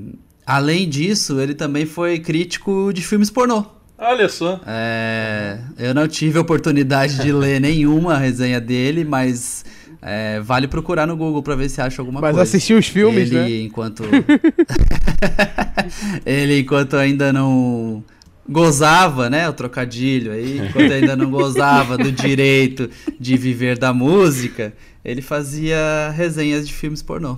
[0.45, 3.76] além disso, ele também foi crítico de filmes pornô.
[3.97, 4.61] Olha só.
[4.67, 9.65] É, eu não tive a oportunidade de ler nenhuma resenha dele, mas
[10.01, 12.39] é, vale procurar no Google para ver se acha alguma mas coisa.
[12.39, 13.61] Mas assistir os filmes, ele, né?
[13.61, 14.03] Enquanto...
[16.25, 18.03] ele, enquanto ainda não
[18.47, 19.49] gozava, né?
[19.49, 26.13] O trocadilho aí, enquanto ainda não gozava do direito de viver da música, ele fazia
[26.15, 27.37] resenhas de filmes pornô.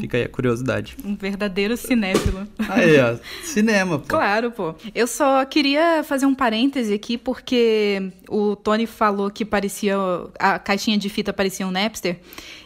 [0.00, 0.96] Fica aí a curiosidade.
[1.04, 2.46] Um verdadeiro cinéfilo.
[2.68, 3.16] Aí, ó.
[3.44, 4.08] Cinema, pô.
[4.08, 4.74] Claro, pô.
[4.94, 9.96] Eu só queria fazer um parêntese aqui, porque o Tony falou que parecia.
[10.38, 12.18] A caixinha de fita parecia um Napster.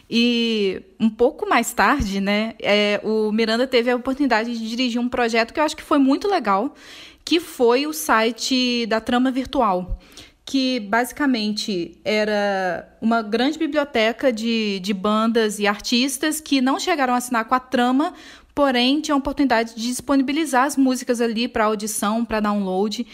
[0.09, 5.07] E um pouco mais tarde, né, é, o Miranda teve a oportunidade de dirigir um
[5.07, 6.75] projeto que eu acho que foi muito legal,
[7.23, 9.97] que foi o site da Trama Virtual
[10.45, 17.17] que basicamente era uma grande biblioteca de, de bandas e artistas que não chegaram a
[17.17, 18.13] assinar com a trama,
[18.53, 23.05] porém tinham a oportunidade de disponibilizar as músicas ali para audição, para download.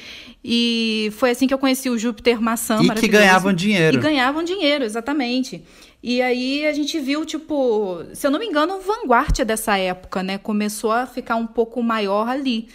[0.43, 2.81] E foi assim que eu conheci o Júpiter Maçã.
[2.81, 3.97] E que ganhavam dinheiro.
[3.97, 5.63] E ganhavam dinheiro, exatamente.
[6.01, 10.23] E aí a gente viu, tipo, se eu não me engano, o Vanguard dessa época,
[10.23, 10.37] né?
[10.37, 12.67] Começou a ficar um pouco maior ali.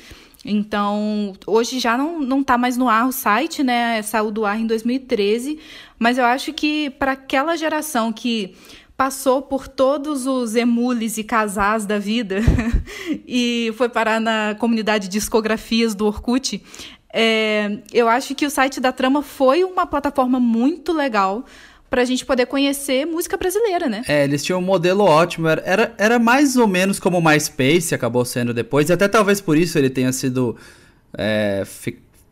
[0.44, 4.02] Então, hoje já não, não tá mais no ar o site, né?
[4.02, 5.58] Saiu do ar em 2013,
[5.98, 8.54] mas eu acho que para aquela geração que
[8.96, 12.40] passou por todos os emules e casás da vida
[13.26, 16.62] e foi parar na comunidade de discografias do Orkut,
[17.12, 21.44] é, eu acho que o site da Trama foi uma plataforma muito legal
[21.92, 24.02] pra gente poder conhecer música brasileira, né?
[24.08, 27.94] É, eles tinham um modelo ótimo, era, era, era mais ou menos como o MySpace
[27.94, 30.56] acabou sendo depois, e até talvez por isso ele tenha sido.
[31.12, 31.62] É,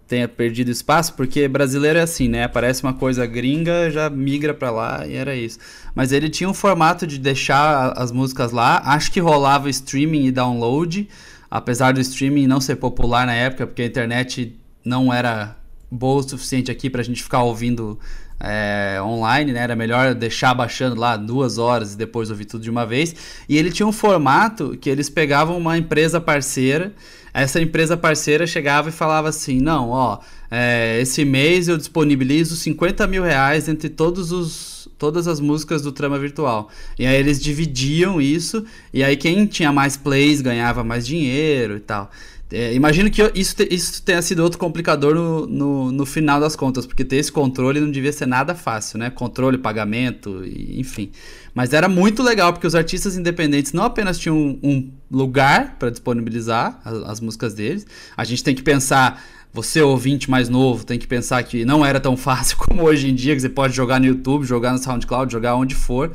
[0.08, 2.44] tenha perdido espaço, porque brasileiro é assim, né?
[2.44, 5.58] Aparece uma coisa gringa, já migra para lá e era isso.
[5.94, 10.32] Mas ele tinha um formato de deixar as músicas lá, acho que rolava streaming e
[10.32, 11.06] download,
[11.50, 15.54] apesar do streaming não ser popular na época, porque a internet não era
[15.90, 17.98] boa o suficiente aqui pra gente ficar ouvindo
[18.40, 19.60] é, online, né?
[19.60, 23.14] Era melhor deixar baixando lá duas horas e depois ouvir tudo de uma vez.
[23.48, 26.92] E ele tinha um formato que eles pegavam uma empresa parceira,
[27.32, 30.18] essa empresa parceira chegava e falava assim: não, ó,
[30.50, 35.92] é, esse mês eu disponibilizo 50 mil reais entre todos os todas as músicas do
[35.92, 36.68] Trama Virtual.
[36.98, 41.80] E aí eles dividiam isso, e aí quem tinha mais plays ganhava mais dinheiro e
[41.80, 42.10] tal.
[42.52, 46.56] É, imagino que isso, te, isso tenha sido outro complicador no, no, no, final das
[46.56, 49.08] contas, porque ter esse controle não devia ser nada fácil, né?
[49.08, 51.12] Controle, pagamento, enfim.
[51.54, 55.90] Mas era muito legal, porque os artistas independentes não apenas tinham um, um lugar para
[55.90, 57.86] disponibilizar as, as músicas deles,
[58.16, 62.00] a gente tem que pensar você, ouvinte mais novo, tem que pensar que não era
[62.00, 65.32] tão fácil como hoje em dia, que você pode jogar no YouTube, jogar no SoundCloud,
[65.32, 66.10] jogar onde for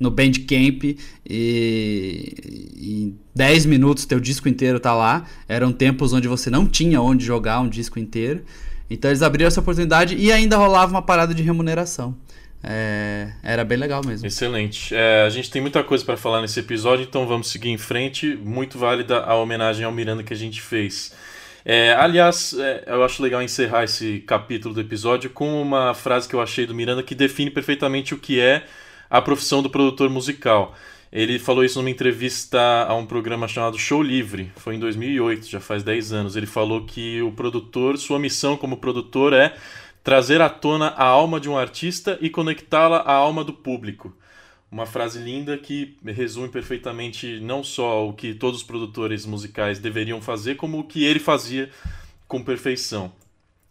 [0.00, 0.96] no Bandcamp
[1.28, 2.34] e
[2.78, 5.26] em 10 minutos teu disco inteiro tá lá.
[5.46, 8.42] Eram tempos onde você não tinha onde jogar um disco inteiro.
[8.88, 12.16] Então eles abriram essa oportunidade e ainda rolava uma parada de remuneração.
[12.62, 14.26] É, era bem legal mesmo.
[14.26, 14.94] Excelente.
[14.94, 18.36] É, a gente tem muita coisa para falar nesse episódio, então vamos seguir em frente.
[18.42, 21.12] Muito válida a homenagem ao Miranda que a gente fez.
[21.64, 26.34] É, aliás, é, eu acho legal encerrar esse capítulo do episódio com uma frase que
[26.34, 28.64] eu achei do Miranda que define perfeitamente o que é
[29.10, 30.74] a profissão do produtor musical.
[31.12, 35.58] Ele falou isso numa entrevista a um programa chamado Show Livre, foi em 2008, já
[35.58, 36.36] faz 10 anos.
[36.36, 39.56] Ele falou que o produtor, sua missão como produtor é
[40.04, 44.14] trazer à tona a alma de um artista e conectá-la à alma do público.
[44.70, 50.22] Uma frase linda que resume perfeitamente não só o que todos os produtores musicais deveriam
[50.22, 51.68] fazer, como o que ele fazia
[52.28, 53.12] com perfeição.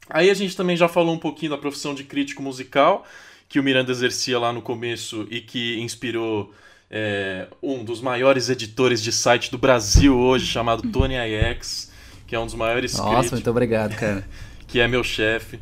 [0.09, 3.05] Aí a gente também já falou um pouquinho da profissão de crítico musical
[3.49, 6.53] que o Miranda exercia lá no começo e que inspirou
[6.89, 11.91] é, um dos maiores editores de site do Brasil hoje, chamado Tony IX,
[12.27, 14.23] que é um dos maiores Nossa, críticos, muito obrigado, cara.
[14.69, 15.59] Que é meu chefe.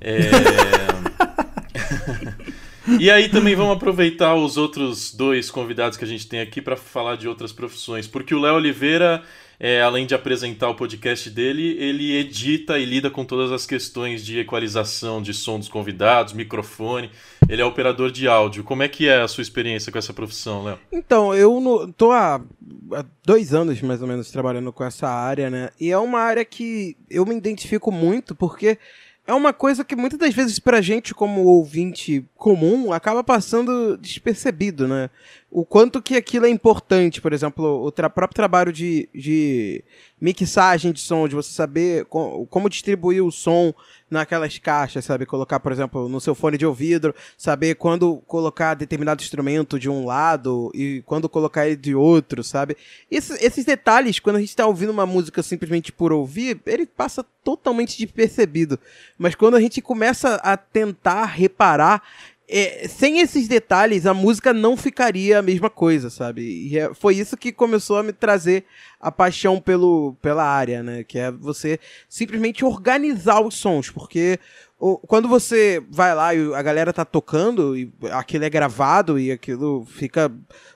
[0.00, 0.18] É...
[2.98, 6.76] e aí também vamos aproveitar os outros dois convidados que a gente tem aqui para
[6.76, 9.22] falar de outras profissões, porque o Léo Oliveira
[9.60, 14.24] é, além de apresentar o podcast dele, ele edita e lida com todas as questões
[14.24, 17.10] de equalização de som dos convidados, microfone.
[17.48, 18.62] Ele é operador de áudio.
[18.62, 20.78] Como é que é a sua experiência com essa profissão, Léo?
[20.92, 22.36] Então, eu no, tô há,
[22.92, 25.70] há, dois anos, mais ou menos, trabalhando com essa área, né?
[25.80, 28.78] E é uma área que eu me identifico muito, porque
[29.28, 34.88] é uma coisa que muitas das vezes pra gente, como ouvinte comum, acaba passando despercebido,
[34.88, 35.10] né?
[35.50, 39.84] O quanto que aquilo é importante, por exemplo, o tra próprio trabalho de, de
[40.20, 43.72] mixagem de som, de você saber co como distribuir o som
[44.10, 45.26] naquelas caixas, sabe?
[45.26, 50.04] Colocar, por exemplo, no seu fone de ouvido, saber quando colocar determinado instrumento de um
[50.04, 52.76] lado e quando colocar ele de outro, sabe?
[53.10, 57.24] Esse, esses detalhes, quando a gente está ouvindo uma música simplesmente por ouvir, ele passa
[57.44, 58.78] totalmente despercebido.
[59.16, 62.02] Mas quando a gente começa a tentar reparar
[62.48, 66.40] é, sem esses detalhes, a música não ficaria a mesma coisa, sabe?
[66.42, 68.64] E é, foi isso que começou a me trazer
[68.98, 71.04] a paixão pelo, pela área, né?
[71.04, 74.40] Que é você simplesmente organizar os sons, porque
[74.80, 79.30] o, quando você vai lá e a galera tá tocando, e aquilo é gravado e
[79.30, 80.32] aquilo fica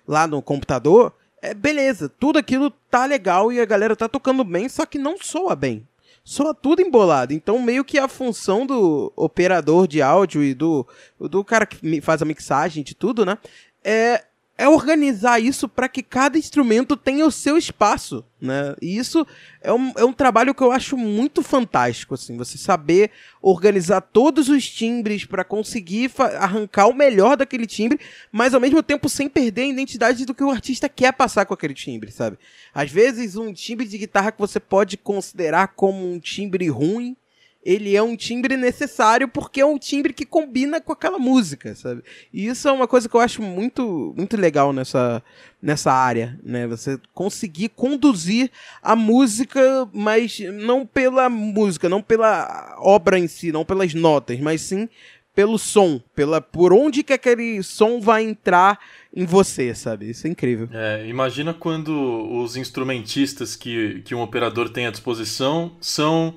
[0.07, 4.69] lá no computador, é beleza, tudo aquilo tá legal e a galera tá tocando bem,
[4.69, 5.87] só que não soa bem
[6.25, 7.33] soa tudo embolado.
[7.33, 10.87] Então, meio que a função do operador de áudio e do,
[11.19, 13.39] do cara que faz a mixagem de tudo, né?
[13.85, 14.25] É,
[14.57, 18.77] é organizar isso para que cada instrumento tenha o seu espaço, né?
[18.83, 19.27] E isso
[19.63, 23.11] é um, é um trabalho que eu acho muito fantástico, assim, você saber
[23.41, 27.99] organizar todos os timbres para conseguir arrancar o melhor daquele timbre,
[28.31, 31.55] mas ao mesmo tempo sem perder a identidade do que o artista quer passar com
[31.55, 32.39] aquele timbre, sabe?
[32.75, 37.17] Às vezes um timbre de guitarra que você pode considerar como um timbre ruim,
[37.63, 42.03] ele é um timbre necessário porque é um timbre que combina com aquela música, sabe?
[42.33, 45.23] E isso é uma coisa que eu acho muito, muito legal nessa,
[45.61, 46.67] nessa área, né?
[46.67, 48.51] Você conseguir conduzir
[48.83, 54.61] a música, mas não pela música, não pela obra em si, não pelas notas, mas
[54.63, 54.89] sim
[55.35, 58.79] pelo som, pela por onde que aquele som vai entrar
[59.15, 60.11] em você, sabe?
[60.11, 60.69] Isso é incrível.
[60.73, 66.37] É, imagina quando os instrumentistas que, que um operador tem à disposição são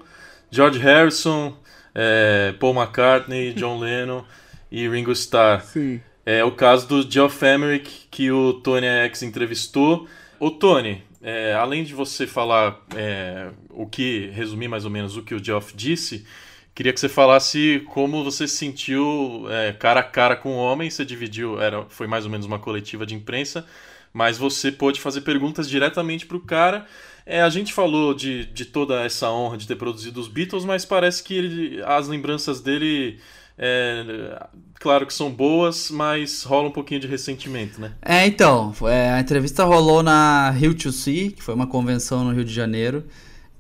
[0.52, 1.58] George Harrison,
[1.94, 4.24] é, Paul McCartney, John Lennon
[4.72, 5.64] e Ringo Starr.
[5.64, 6.02] Sim.
[6.26, 10.08] É o caso do Geoff Emerick, que o Tony X entrevistou.
[10.40, 15.22] O Tony, é, além de você falar é, o que, resumir mais ou menos o
[15.22, 16.26] que o Geoff disse,
[16.74, 20.90] queria que você falasse como você se sentiu é, cara a cara com o homem.
[20.90, 23.66] Você dividiu, era, foi mais ou menos uma coletiva de imprensa,
[24.12, 26.88] mas você pôde fazer perguntas diretamente para o cara.
[27.26, 30.86] É, a gente falou de, de toda essa honra de ter produzido os Beatles, mas
[30.86, 33.20] parece que ele, as lembranças dele
[33.58, 34.48] É,
[34.80, 37.94] claro que são boas, mas rola um pouquinho de ressentimento, né?
[38.02, 42.34] É, então, é, a entrevista rolou na Rio to See, que foi uma convenção no
[42.34, 43.06] Rio de Janeiro,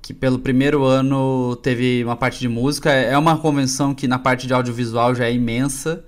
[0.01, 2.91] que pelo primeiro ano teve uma parte de música.
[2.91, 6.03] É uma convenção que na parte de audiovisual já é imensa.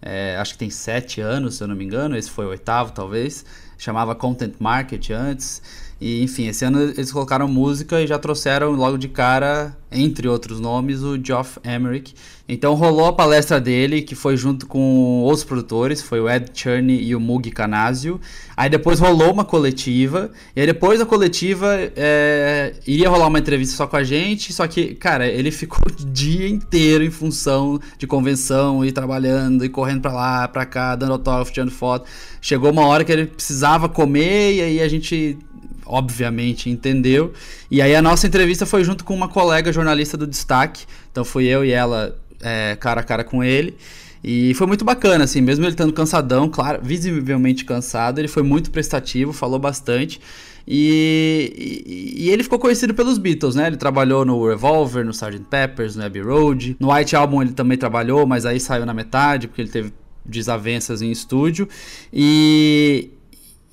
[0.00, 2.16] É, acho que tem sete anos, se eu não me engano.
[2.16, 3.44] Esse foi o oitavo, talvez.
[3.76, 5.62] Chamava Content Market antes.
[6.02, 10.58] E, enfim, esse ano eles colocaram música e já trouxeram logo de cara, entre outros
[10.58, 12.12] nomes, o Geoff Emerick.
[12.48, 17.04] Então rolou a palestra dele, que foi junto com outros produtores, foi o Ed Cherney
[17.04, 18.20] e o Mug Canazio.
[18.56, 23.76] Aí depois rolou uma coletiva, e aí depois da coletiva é, iria rolar uma entrevista
[23.76, 28.08] só com a gente, só que, cara, ele ficou o dia inteiro em função de
[28.08, 32.10] convenção, e trabalhando, e correndo pra lá, pra cá, dando autógrafo, tirando foto.
[32.40, 35.38] Chegou uma hora que ele precisava comer, e aí a gente
[35.86, 37.32] obviamente entendeu.
[37.70, 40.84] E aí a nossa entrevista foi junto com uma colega jornalista do Destaque.
[41.10, 43.76] Então fui eu e ela é, cara a cara com ele.
[44.24, 48.70] E foi muito bacana, assim, mesmo ele estando cansadão, claro, visivelmente cansado, ele foi muito
[48.70, 50.20] prestativo, falou bastante.
[50.66, 53.66] E, e, e, ele ficou conhecido pelos Beatles, né?
[53.66, 55.40] Ele trabalhou no Revolver, no Sgt.
[55.50, 56.76] Peppers, no Abbey Road.
[56.78, 59.92] No White Album ele também trabalhou, mas aí saiu na metade, porque ele teve
[60.24, 61.68] desavenças em estúdio.
[62.12, 63.10] E,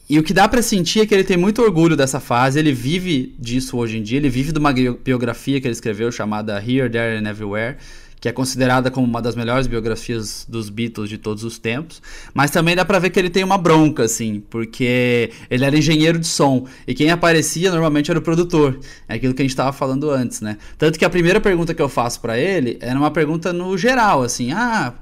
[0.09, 2.73] e o que dá para sentir é que ele tem muito orgulho dessa fase, ele
[2.73, 6.89] vive disso hoje em dia, ele vive de uma biografia que ele escreveu chamada Here,
[6.89, 7.77] There and Everywhere,
[8.19, 12.01] que é considerada como uma das melhores biografias dos Beatles de todos os tempos,
[12.33, 16.17] mas também dá para ver que ele tem uma bronca assim, porque ele era engenheiro
[16.17, 18.79] de som e quem aparecia normalmente era o produtor.
[19.07, 20.57] É aquilo que a gente estava falando antes, né?
[20.77, 24.23] Tanto que a primeira pergunta que eu faço para ele era uma pergunta no geral,
[24.23, 24.95] assim: "Ah,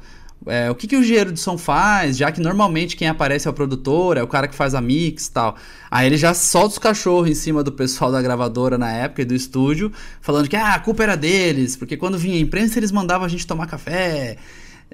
[0.45, 3.51] é, o que, que o engenheiro de som faz, já que normalmente quem aparece é
[3.51, 5.55] o produtor, é o cara que faz a mix tal.
[5.89, 9.25] Aí ele já solta os cachorros em cima do pessoal da gravadora na época e
[9.25, 12.91] do estúdio, falando que ah, a culpa era deles, porque quando vinha a imprensa eles
[12.91, 14.37] mandavam a gente tomar café.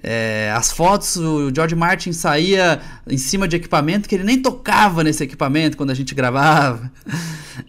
[0.02, 5.02] É, as fotos, o George Martin saía em cima de equipamento que ele nem tocava
[5.02, 6.92] nesse equipamento quando a gente gravava.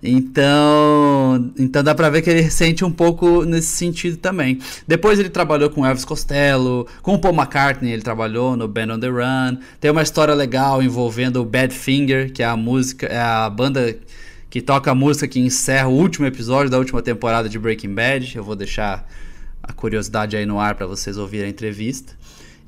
[0.03, 4.59] Então, então dá pra ver que ele sente um pouco nesse sentido também.
[4.89, 8.99] Depois ele trabalhou com Elvis Costello, com o Paul McCartney, ele trabalhou no Band on
[8.99, 9.59] the Run.
[9.81, 13.97] Tem uma história legal envolvendo o Badfinger, que é a música, é a banda
[14.51, 18.37] que toca a música que encerra o último episódio da última temporada de Breaking Bad.
[18.37, 19.07] Eu vou deixar
[19.67, 22.15] a curiosidade aí no ar para vocês ouvirem a entrevista.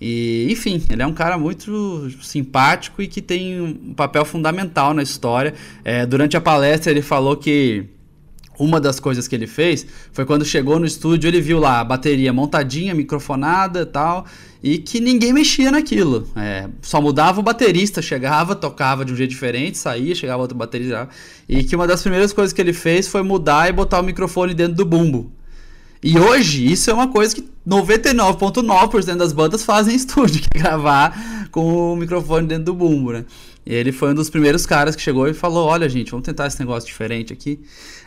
[0.00, 5.02] E, enfim, ele é um cara muito simpático e que tem um papel fundamental na
[5.02, 5.54] história.
[5.84, 7.86] É, durante a palestra, ele falou que
[8.58, 11.84] uma das coisas que ele fez foi quando chegou no estúdio, ele viu lá a
[11.84, 14.26] bateria montadinha, microfonada e tal,
[14.62, 16.28] e que ninguém mexia naquilo.
[16.36, 21.08] É, só mudava o baterista, chegava, tocava de um jeito diferente, saía, chegava outro baterista.
[21.48, 24.54] E que uma das primeiras coisas que ele fez foi mudar e botar o microfone
[24.54, 25.32] dentro do bumbo.
[26.06, 30.60] E hoje isso é uma coisa que 99,9% das bandas fazem em estúdio, que é
[30.60, 33.24] gravar com o microfone dentro do bumbo, né?
[33.66, 36.46] E ele foi um dos primeiros caras que chegou e falou: Olha, gente, vamos tentar
[36.46, 37.58] esse negócio diferente aqui.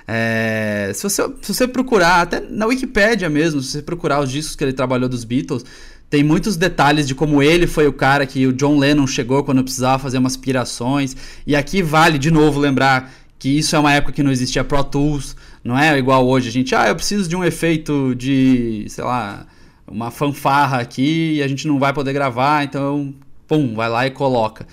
[0.07, 4.55] É, se, você, se você procurar, até na Wikipédia mesmo, se você procurar os discos
[4.55, 5.65] que ele trabalhou dos Beatles,
[6.09, 9.61] tem muitos detalhes de como ele foi o cara que o John Lennon chegou quando
[9.61, 11.17] precisava fazer umas pirações.
[11.45, 14.85] E aqui vale de novo lembrar que isso é uma época que não existia Pro
[14.85, 15.35] Tools.
[15.63, 19.45] Não é igual hoje, a gente, ah, eu preciso de um efeito de, sei lá,
[19.85, 23.13] uma fanfarra aqui e a gente não vai poder gravar, então,
[23.47, 24.65] pum, vai lá e coloca.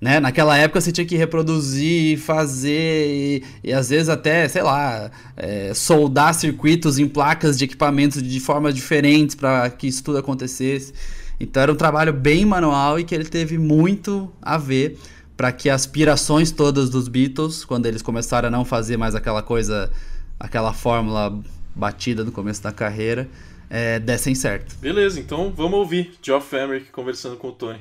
[0.00, 0.20] Né?
[0.20, 5.72] Naquela época você tinha que reproduzir, fazer e, e às vezes até, sei lá, é,
[5.72, 10.92] soldar circuitos em placas de equipamentos de formas diferentes para que isso tudo acontecesse.
[11.40, 14.98] Então era um trabalho bem manual e que ele teve muito a ver
[15.36, 19.42] para que as aspirações todas dos Beatles, quando eles começaram a não fazer mais aquela
[19.42, 19.90] coisa
[20.38, 21.38] aquela fórmula
[21.74, 23.28] batida no começo da carreira
[23.68, 24.76] é, dessem certo.
[24.80, 27.80] Beleza, então vamos ouvir Geoff Emerick conversando com o Tony.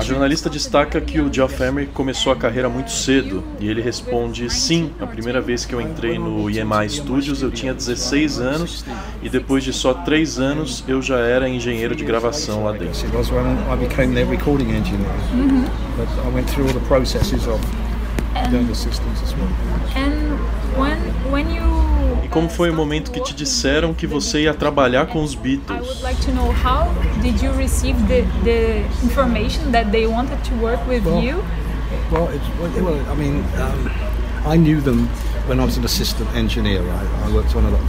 [0.00, 4.50] A jornalista destaca que o Geoff Emerick começou a carreira muito cedo e ele responde:
[4.50, 8.84] Sim, a primeira vez que eu entrei no EMI Studios eu tinha 16 anos
[9.22, 12.94] e depois de só 3 anos eu já era engenheiro de gravação lá dentro.
[22.24, 25.78] E como foi o momento que te disseram que você ia trabalhar com os Beatles?
[25.78, 30.38] I would like to know how did you receive the, the information that they wanted
[30.48, 31.42] to work with well, you?
[32.10, 32.42] Well, it,
[32.80, 35.08] well, I mean, um, I knew them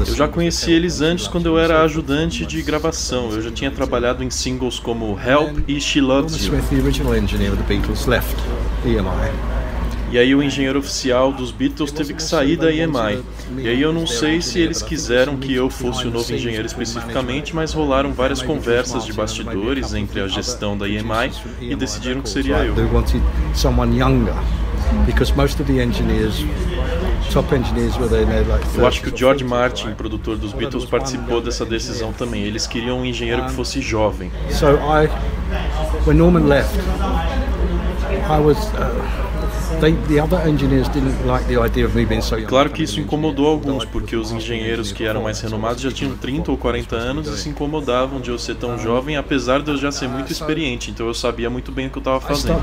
[0.07, 3.31] eu já conheci eles antes quando eu era ajudante de gravação.
[3.31, 6.53] Eu já tinha trabalhado em singles como Help e She Loves You.
[10.09, 13.23] E aí o engenheiro oficial dos Beatles teve que sair da EMI.
[13.57, 17.53] E aí eu não sei se eles quiseram que eu fosse o novo engenheiro especificamente,
[17.53, 22.57] mas rolaram várias conversas de bastidores entre a gestão da EMI e decidiram que seria
[22.57, 22.73] eu.
[28.75, 32.43] Eu acho que o George Martin, produtor dos Beatles, participou dessa decisão também.
[32.43, 34.31] Eles queriam um engenheiro que fosse jovem.
[34.51, 35.09] So I,
[36.07, 36.79] when Norman left,
[38.29, 38.57] I was.
[38.67, 39.26] Uh,
[42.47, 46.51] Claro que isso incomodou alguns, porque os engenheiros que eram mais renomados já tinham 30
[46.51, 49.91] ou 40 anos e se incomodavam de eu ser tão jovem, apesar de eu já
[49.91, 52.53] ser muito experiente, então eu sabia muito bem o que eu estava fazendo.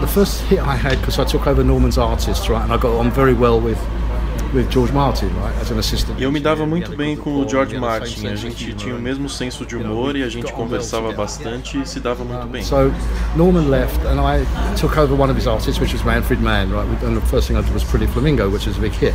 [6.18, 8.26] Eu me dava muito bem com o George Martin.
[8.28, 12.00] A gente tinha o mesmo senso de humor e a gente conversava bastante e se
[12.00, 12.62] dava muito bem.
[12.62, 12.92] So
[13.36, 14.44] Norman left and I
[14.80, 16.86] took over one of his artists, which was Manfred Mann, right?
[17.04, 19.14] And the first thing I did was Pretty Flamingo, which is a big hit.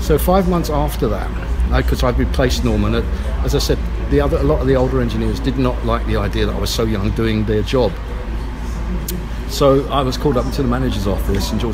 [0.00, 1.28] So five months after that,
[1.76, 2.94] because I'd replaced Norman,
[3.44, 3.78] as I said,
[4.10, 6.58] the other, a lot of the older engineers did not like the idea that I
[6.58, 7.92] was so young doing their job.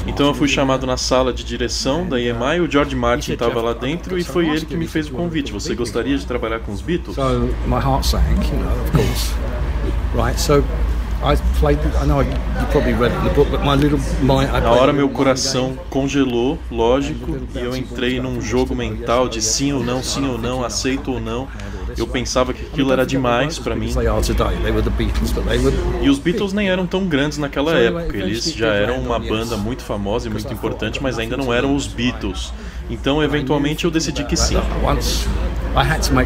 [0.06, 3.72] Então eu fui chamado na sala de direção da EMI, o George Martin estava lá
[3.72, 5.52] dentro e foi ele que me fez o convite.
[5.52, 7.14] Você gostaria de trabalhar com os Beatles?
[7.14, 9.34] So my heart sank, you know, of course.
[10.14, 10.64] Right, so
[14.62, 19.82] na hora meu coração congelou, lógico, e eu entrei num jogo mental de sim ou
[19.82, 21.48] não, sim ou não, aceito ou não.
[21.96, 23.90] Eu pensava que aquilo era demais para mim.
[26.02, 28.16] E os Beatles nem eram tão grandes naquela época.
[28.16, 31.86] Eles já eram uma banda muito famosa e muito importante, mas ainda não eram os
[31.86, 32.52] Beatles.
[32.88, 34.56] Então, eventualmente, eu decidi que sim.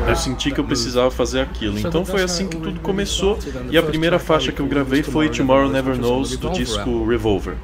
[0.06, 1.78] Eu senti que eu precisava fazer aquilo.
[1.78, 3.38] Então foi assim que tudo começou.
[3.70, 7.54] E a primeira faixa que eu gravei foi Tomorrow Never Knows do disco Revolver.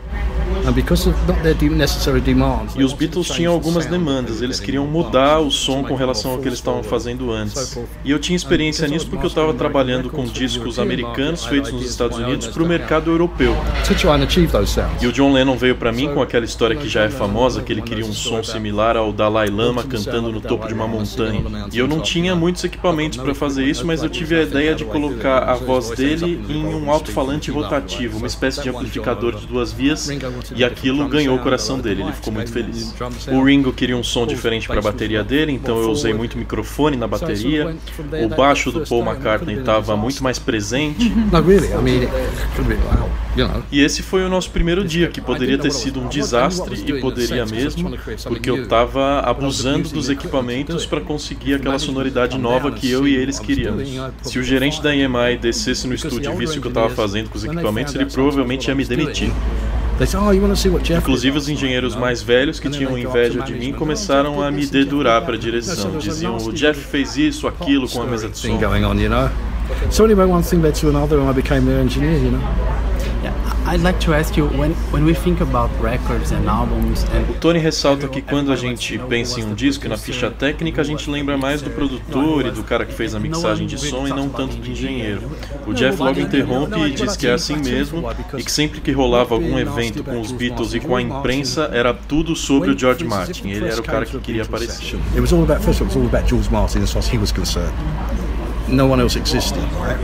[2.76, 6.48] E os Beatles tinham algumas demandas, eles queriam mudar o som com relação ao que
[6.48, 7.78] eles estavam fazendo antes.
[8.04, 12.18] E eu tinha experiência nisso porque eu estava trabalhando com discos americanos feitos nos Estados
[12.18, 13.56] Unidos para o mercado europeu.
[15.00, 17.72] E o John Lennon veio para mim com aquela história que já é famosa, que
[17.72, 21.42] ele queria um som similar ao Dalai Lama cantando no topo de uma montanha.
[21.72, 24.84] E eu não tinha muitos equipamentos para fazer isso, mas eu tive a ideia de
[24.84, 30.08] colocar a voz dele em um alto-falante rotativo, uma espécie de amplificador de duas vias
[30.57, 32.94] e aquilo ganhou o coração dele, ele ficou muito feliz.
[33.30, 36.96] O Ringo queria um som diferente para a bateria dele, então eu usei muito microfone
[36.96, 37.76] na bateria.
[38.24, 41.12] O baixo do Paul McCartney estava muito mais presente.
[43.70, 47.44] E esse foi o nosso primeiro dia, que poderia ter sido um desastre e poderia
[47.44, 47.92] mesmo,
[48.24, 53.38] porque eu estava abusando dos equipamentos para conseguir aquela sonoridade nova que eu e eles
[53.38, 53.88] queríamos.
[54.22, 57.28] Se o gerente da EMI descesse no estúdio e visse o que eu estava fazendo
[57.28, 59.30] com os equipamentos, ele provavelmente ia me demitir.
[59.99, 65.22] Oh, Inclusive os engenheiros mais velhos que tinham inveja de mim começaram a me dedurar
[65.22, 65.97] para a direção.
[65.99, 68.59] Diziam, o Jeff fez isso, aquilo com a mesa de som.
[69.90, 72.18] So anyway, one thing led to another, and I became their engineer.
[72.18, 72.40] You know.
[77.28, 80.82] O Tony ressalta que quando a gente pensa em um disco e na ficha técnica,
[80.82, 84.06] a gente lembra mais do produtor e do cara que fez a mixagem de som
[84.06, 85.22] e não tanto do engenheiro.
[85.66, 88.08] O Jeff logo interrompe e diz que é assim mesmo
[88.38, 91.92] e que sempre que rolava algum evento com os Beatles e com a imprensa era
[91.92, 93.48] tudo sobre o George Martin.
[93.48, 94.96] Ele era o cara que queria aparecer.
[95.12, 97.00] It was all about first of all, it was all about George Martin as far
[97.00, 97.74] as he was concerned.
[98.68, 99.98] No one else existed, right?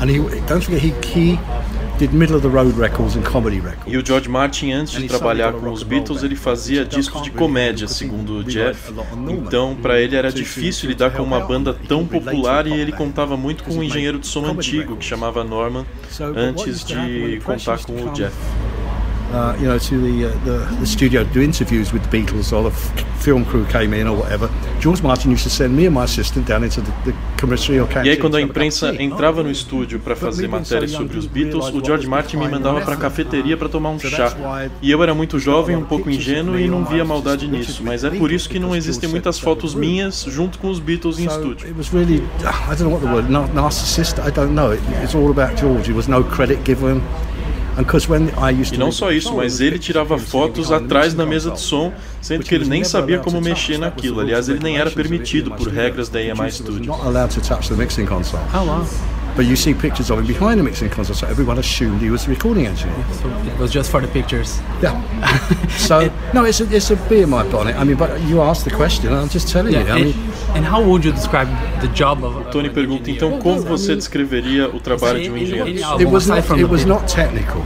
[0.00, 1.38] And he, don't forget, he, he
[3.86, 7.88] e o George Martin, antes de trabalhar com os Beatles, ele fazia discos de comédia,
[7.88, 8.92] segundo o Jeff.
[9.28, 13.64] Então, para ele era difícil lidar com uma banda tão popular e ele contava muito
[13.64, 15.84] com um engenheiro de som antigo que chamava Norman
[16.36, 18.34] antes de contar com o Jeff.
[19.32, 22.52] Uh, you know, to the, uh, the, the studio to do interviews with the Beatles
[22.52, 24.48] or the f- film crew came in or whatever,
[24.80, 27.86] George Martin used to send me and my assistant down into the, the commissary or
[27.86, 28.06] canteen.
[28.06, 31.84] E aí quando a imprensa entrava no estúdio para fazer matérias sobre os Beatles, o
[31.84, 34.32] George Martin me mandava para a cafeteria para tomar um chá.
[34.80, 38.10] E eu era muito jovem, um pouco ingênuo e não via maldade nisso, mas é
[38.10, 41.66] por isso que não existem muitas fotos minhas junto com os Beatles em estúdio.
[41.66, 44.72] It was really, I don't know what the word, narcissist, I don't know.
[44.72, 45.84] It, it's all about George.
[45.84, 47.02] There was no credit given.
[48.72, 52.54] E não só isso, mas ele tirava fotos atrás da mesa de som, sendo que
[52.54, 54.20] ele nem sabia como mexer naquilo.
[54.20, 56.94] Aliás, ele nem era permitido por regras da EMI Studio.
[59.38, 62.24] But you see pictures of him behind the mixing console, so everyone assumed he was
[62.24, 62.96] the recording engineer.
[63.22, 64.58] So it was just for the pictures.
[64.82, 64.98] Yeah.
[65.76, 67.76] so no, it's a, it's a beer mic on it.
[67.76, 69.92] I mean, but you asked the question, I'm just telling yeah, you.
[69.92, 70.14] I mean,
[70.54, 71.48] and how would you describe
[71.80, 72.36] the job of?
[72.36, 76.00] O Tony pergunta então como você descreveria o trabalho de um engenheiro?
[76.00, 77.62] It was not, it was not technical.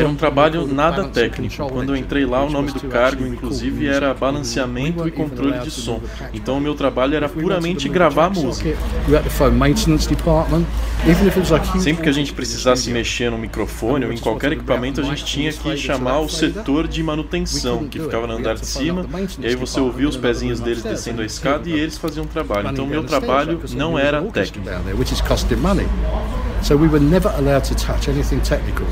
[0.00, 1.68] Era um trabalho nada técnico.
[1.68, 6.00] Quando eu entrei lá, o nome do cargo, inclusive, era balanceamento e controle de som.
[6.34, 8.76] Então o meu trabalho era puramente gravar música.
[11.80, 15.52] Sempre que a gente precisasse mexer no microfone ou em qualquer equipamento, a gente tinha
[15.52, 19.06] que chamar o setor de manutenção, que ficava no andar de cima,
[19.38, 22.68] e aí você ouvia os pezinhos deles descendo a escada e eles faziam o trabalho.
[22.70, 24.68] Então o meu trabalho não era técnico.
[26.62, 28.86] So we were never allowed to touch anything technical.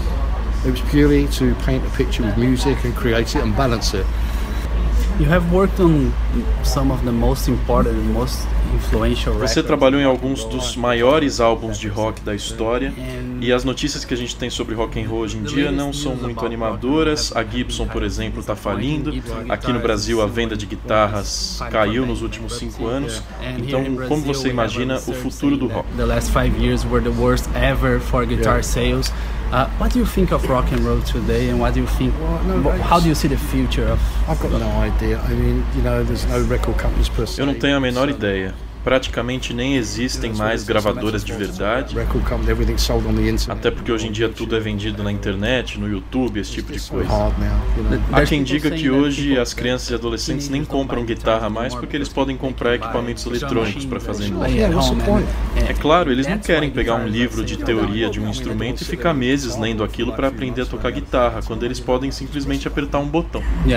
[0.64, 4.06] It was purely to paint a picture with music and create it and balance it.
[5.18, 6.12] You have worked on
[6.62, 8.46] some of the most important and most
[9.38, 12.92] você trabalhou em alguns dos maiores álbuns de rock da história
[13.40, 15.92] e as notícias que a gente tem sobre rock and roll hoje em dia não
[15.92, 17.34] são muito animadoras.
[17.34, 19.12] A Gibson, por exemplo, está falindo.
[19.48, 23.22] Aqui no Brasil, a venda de guitarras caiu nos últimos cinco anos.
[23.58, 25.88] Então, como você imagina o futuro do rock?
[25.96, 29.12] The last five years were the worst ever for guitar sales.
[29.50, 32.12] Uh, what do you think of rock and roll today, and what do you think?
[32.82, 33.98] How do you see the future of?
[34.28, 35.20] I've got no idea.
[35.22, 37.40] I mean, you know, there's no record companies per se.
[37.40, 38.54] Eu não tenho a menor ideia
[38.88, 41.94] praticamente nem existem mais gravadoras de verdade.
[43.52, 46.80] Até porque hoje em dia tudo é vendido na internet, no YouTube, esse tipo de
[46.80, 47.10] coisa.
[48.10, 52.08] Há quem diga que hoje as crianças e adolescentes nem compram guitarra mais porque eles
[52.08, 54.56] podem comprar equipamentos eletrônicos para fazer música.
[55.68, 59.12] É claro, eles não querem pegar um livro de teoria de um instrumento e ficar
[59.12, 63.42] meses lendo aquilo para aprender a tocar guitarra, quando eles podem simplesmente apertar um botão.
[63.66, 63.74] E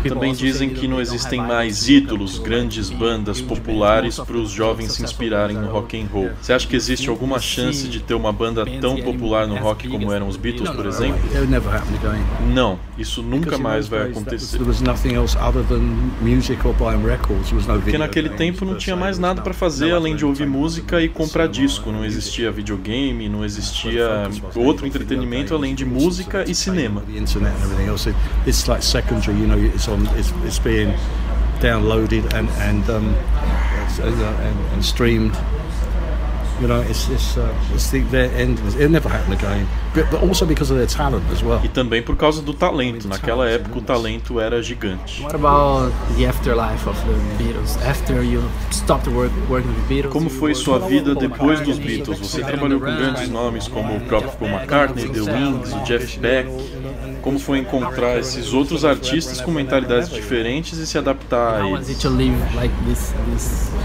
[0.00, 5.56] também dizem que não existem mais ídolos, grandes bandas populares para os jovens se inspirarem
[5.56, 6.30] no rock and roll.
[6.40, 10.12] Você acha que existe alguma chance de ter uma banda tão popular no rock como
[10.12, 11.20] eram os Beatles, por exemplo?
[12.52, 14.58] Não, isso nunca mais vai acontecer.
[17.82, 21.46] Porque naquele tempo não tinha mais nada para fazer além de ouvir música e comprar
[21.48, 21.90] disco.
[21.92, 27.02] Não existia videogame, não existia outro entretenimento além de música e cinema
[29.84, 30.92] it's on it's, it's being
[31.60, 33.14] downloaded and and, um,
[34.00, 35.36] and, and streamed
[36.60, 38.60] You know, it's, it's, uh, it's the, their end.
[38.60, 39.66] It'll never happen again.
[39.94, 41.60] But, also because of their talent as well.
[41.62, 43.06] E também por causa do talento.
[43.06, 45.22] Naquela época o talento era gigante.
[45.22, 47.76] What about the afterlife of the Beatles?
[47.86, 48.42] After you
[48.72, 50.12] stopped work, working with Beatles?
[50.12, 52.18] Como foi sua vida depois dos Beatles?
[52.18, 56.48] Você trabalhou com grandes nomes como o próprio Paul McCartney, The Wings, o Jeff Beck.
[57.22, 61.88] Como foi encontrar esses outros artistas com mentalidades diferentes e se adaptar a eles?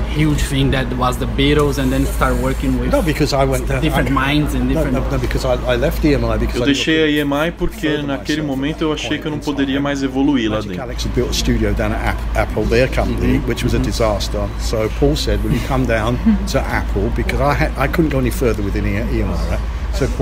[0.10, 3.68] huge thing that was the Beatles and then start working with no, because I went
[3.68, 4.93] there, different minds and different.
[4.93, 8.93] No, no, no because I, I left eu deixei a EMI porque naquele momento eu
[8.93, 11.34] achei que eu não poderia mais evoluir lá dentro.
[11.34, 13.47] Studio down at Apple, their company, -hmm.
[13.47, 13.86] which was a mm-hmm.
[13.86, 14.41] disaster.
[14.60, 16.18] So Paul said, "Will you come down
[16.52, 19.80] to Apple because I had, I couldn't go any further within EMI."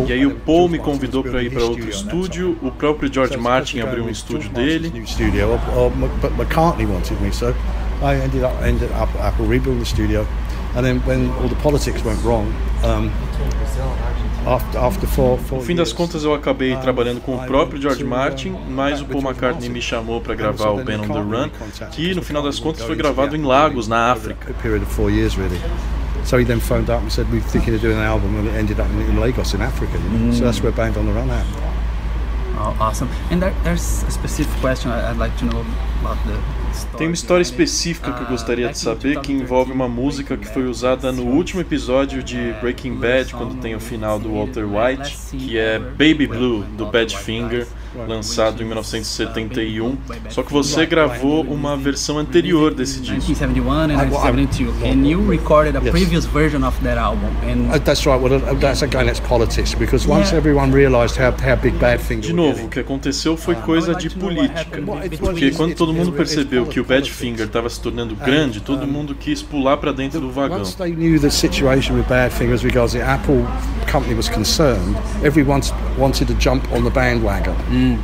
[0.08, 3.82] E aí o Paul me convidou para ir para outro estúdio, o próprio George Martin
[3.82, 4.92] abriu um estúdio dele.
[6.38, 7.54] McCartney wanted me, so
[8.02, 10.26] I ended up ended up Apple rebuilding the studio,
[10.76, 12.48] and then when all the politics went wrong.
[12.84, 13.12] Um,
[15.52, 19.22] no fim das contas, eu acabei trabalhando com o próprio George Martin, mas o Paul
[19.22, 21.50] McCartney me chamou para gravar o Ben on the Run,
[21.92, 24.48] que no final das contas foi gravado em Lagos, na África.
[26.24, 28.54] So he then phoned up and said, We're thinking of doing an album, and it
[28.54, 29.94] ended up in, Lagos, in Africa.
[29.94, 30.32] You know?
[30.32, 30.34] mm.
[30.34, 31.77] So that's where Band on the Run happened.
[32.58, 33.10] Awesome.
[33.32, 35.66] And there, there's a specific question I'd like to know
[36.02, 36.38] about the
[36.98, 40.68] Tem uma história específica que eu gostaria de saber que envolve uma música que foi
[40.68, 45.58] usada no último episódio de Breaking Bad, quando tem o final do Walter White, que
[45.58, 47.68] é Baby Blue, do Badfinger
[48.08, 49.98] lançado em 1971.
[50.30, 53.28] Só que você gravou uma versão anterior desse disco.
[53.28, 57.30] 1971 and 1972, and you recorded a previous version of that album.
[57.44, 58.20] And uh, that's right.
[58.22, 62.22] Well, uh, that's again that's politics because once everyone realized how how big Badfinger.
[62.22, 64.82] De novo, o que aconteceu foi coisa de política,
[65.20, 69.42] porque quando todo mundo percebeu que o Badfinger estava se tornando grande, todo mundo quis
[69.42, 70.60] pular para dentro do vagão.
[70.60, 73.46] Once they knew the situation with Badfinger as regards the Apple
[73.92, 75.62] company was concerned, everyone
[75.98, 77.56] wanted to jump on the bandwagon.
[77.88, 78.00] Mm.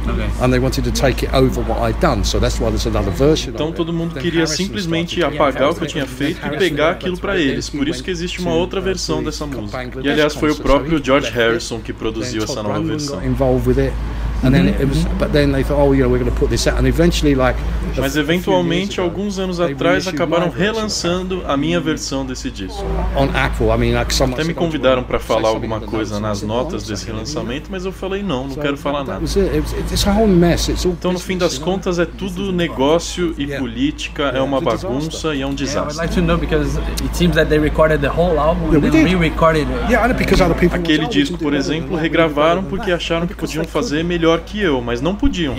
[3.49, 7.37] Então todo mundo queria simplesmente apagar o que eu tinha feito e pegar aquilo para
[7.37, 7.69] eles.
[7.69, 9.77] Por isso que existe uma outra versão dessa música.
[10.03, 13.23] E aliás foi o próprio George Harrison que produziu essa nova versão.
[14.43, 16.49] And then it was, but then they thought, oh, you know, we're going to put
[16.49, 17.57] this out, and eventually, like,
[17.97, 22.83] Mas eventualmente, years ago, alguns anos they atrás, acabaram relançando a minha versão desse disco.
[23.15, 23.67] on Apple.
[23.69, 25.79] I mean, like, someone Até me said, "Oh, do you convidaram para falar something alguma
[25.79, 27.91] coisa notes?" And I nas said, "Well, notas desse second, you know." lançamento, mas eu
[27.91, 29.21] falei não, não So quero falar nada.
[30.85, 35.47] Então, no fim das contas, é tudo negócio e política, é uma bagunça e é
[35.47, 35.97] um desastre.
[35.97, 38.89] like to know because it seems that they recorded the whole album Yeah, and we
[38.89, 39.13] then did.
[39.13, 39.91] re-recorded it.
[39.91, 40.77] Yeah, I know because other people.
[40.79, 44.03] Aquele were like, "Oh, we disco, por exemplo, regravaram porque that." acharam que podiam fazer
[44.03, 45.55] melhor que eu, mas não podiam.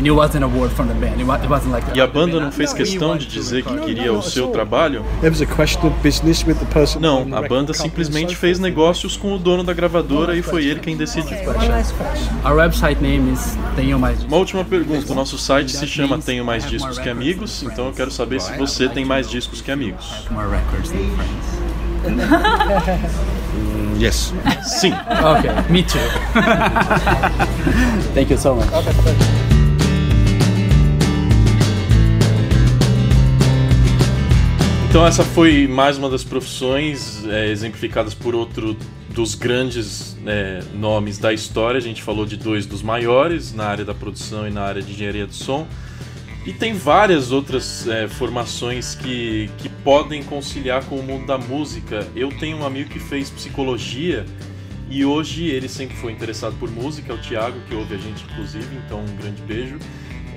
[1.94, 5.04] E a banda não fez questão de dizer que queria o seu trabalho?
[5.20, 7.00] There was a question of business with the person.
[7.00, 10.96] Não, a banda simplesmente fez negócios com o dono da gravadora e foi ele quem
[10.96, 11.36] decidiu.
[11.48, 12.34] One last question.
[12.44, 15.12] Our website name is Tenho Mais Uma última pergunta.
[15.12, 18.56] O nosso site se chama Tenho Mais Discos Que Amigos, então eu quero saber se
[18.56, 20.26] você tem mais discos que amigos.
[23.99, 24.32] Yes.
[24.80, 24.92] Sim.
[24.92, 25.99] Okay, me too.
[28.14, 28.68] Thank you so much.
[34.88, 38.76] Então essa foi mais uma das profissões é, exemplificadas por outro
[39.11, 41.78] dos grandes é, nomes da história.
[41.78, 44.92] A gente falou de dois dos maiores na área da produção e na área de
[44.92, 45.66] engenharia do som.
[46.47, 52.07] E tem várias outras é, formações que, que podem conciliar com o mundo da música.
[52.14, 54.26] Eu tenho um amigo que fez psicologia
[54.90, 58.24] e hoje ele sempre foi interessado por música, é o Thiago, que ouve a gente
[58.24, 59.78] inclusive, então um grande beijo.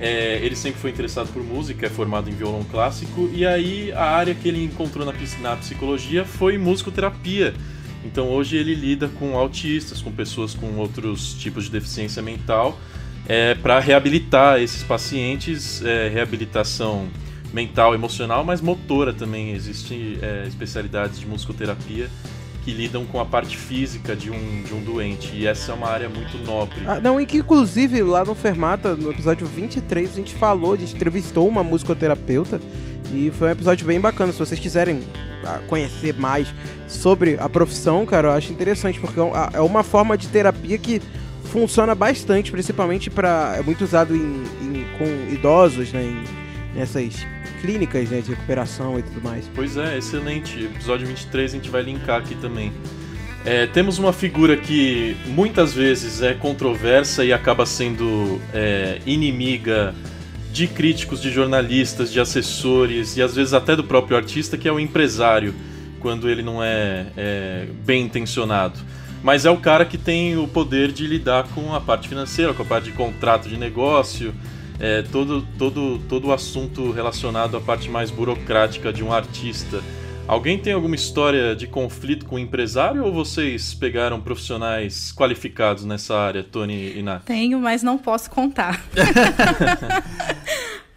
[0.00, 4.04] É, ele sempre foi interessado por música, é formado em violão clássico, e aí a
[4.04, 7.52] área que ele encontrou na, na psicologia foi musicoterapia.
[8.04, 12.78] Então hoje ele lida com autistas, com pessoas com outros tipos de deficiência mental,
[13.28, 17.08] é, para reabilitar esses pacientes, é, reabilitação
[17.52, 19.52] mental, emocional, mas motora também.
[19.52, 22.08] Existem é, especialidades de musicoterapia
[22.64, 25.88] que lidam com a parte física de um, de um doente, e essa é uma
[25.88, 26.80] área muito nobre.
[26.86, 30.76] Ah, não, e que inclusive lá no Fermata, no episódio 23, a gente falou, a
[30.76, 32.60] gente entrevistou uma musicoterapeuta
[33.12, 34.32] e foi um episódio bem bacana.
[34.32, 35.02] Se vocês quiserem
[35.44, 36.52] ah, conhecer mais
[36.86, 40.76] sobre a profissão, cara, eu acho interessante, porque é ah, é uma forma de terapia
[40.76, 41.00] que
[41.48, 47.26] funciona bastante, principalmente para é muito usado em, em- com idosos, né, em- nessas
[47.60, 49.50] clínicas né, de recuperação e tudo mais.
[49.54, 50.62] Pois é, excelente.
[50.64, 52.72] Episódio 23 a gente vai linkar aqui também.
[53.44, 59.94] É, temos uma figura que muitas vezes é controversa e acaba sendo é, inimiga
[60.52, 64.72] de críticos, de jornalistas, de assessores e às vezes até do próprio artista, que é
[64.72, 65.54] o empresário,
[66.00, 68.78] quando ele não é, é bem intencionado.
[69.22, 72.62] Mas é o cara que tem o poder de lidar com a parte financeira, com
[72.62, 74.32] a parte de contrato de negócio,
[74.78, 79.82] é, todo, todo, todo o assunto relacionado à parte mais burocrática de um artista.
[80.28, 86.18] Alguém tem alguma história de conflito com o empresário ou vocês pegaram profissionais qualificados nessa
[86.18, 87.22] área, Tony e Nath?
[87.24, 88.84] Tenho, mas não posso contar.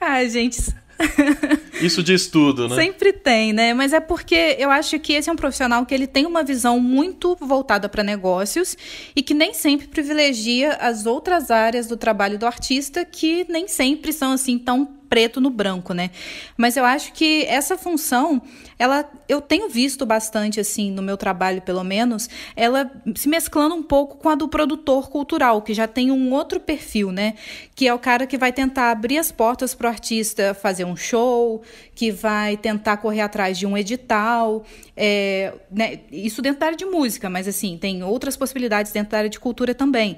[0.01, 0.61] Ai, gente,
[1.81, 2.75] Isso diz tudo, né?
[2.75, 3.73] Sempre tem, né?
[3.73, 6.79] Mas é porque eu acho que esse é um profissional que ele tem uma visão
[6.79, 8.77] muito voltada para negócios
[9.15, 14.13] e que nem sempre privilegia as outras áreas do trabalho do artista que nem sempre
[14.13, 16.09] são assim tão preto no branco, né?
[16.55, 18.41] Mas eu acho que essa função,
[18.79, 23.83] ela eu tenho visto bastante assim no meu trabalho, pelo menos, ela se mesclando um
[23.83, 27.33] pouco com a do produtor cultural, que já tem um outro perfil, né?
[27.75, 30.95] Que é o cara que vai tentar abrir as portas para o artista fazer um
[30.95, 31.61] show,
[31.93, 34.63] que vai tentar correr atrás de um edital,
[34.95, 35.99] é, né?
[36.09, 39.41] isso dentro da área de música, mas assim tem outras possibilidades dentro da área de
[39.41, 40.17] cultura também.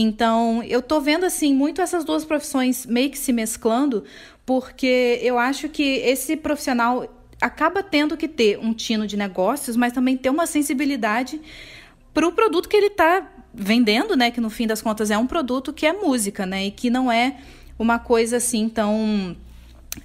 [0.00, 4.04] Então, eu tô vendo assim muito essas duas profissões meio que se mesclando,
[4.46, 9.92] porque eu acho que esse profissional acaba tendo que ter um tino de negócios, mas
[9.92, 11.40] também ter uma sensibilidade
[12.14, 14.30] para o produto que ele está vendendo, né?
[14.30, 16.66] Que no fim das contas é um produto que é música, né?
[16.66, 17.36] E que não é
[17.76, 19.36] uma coisa assim tão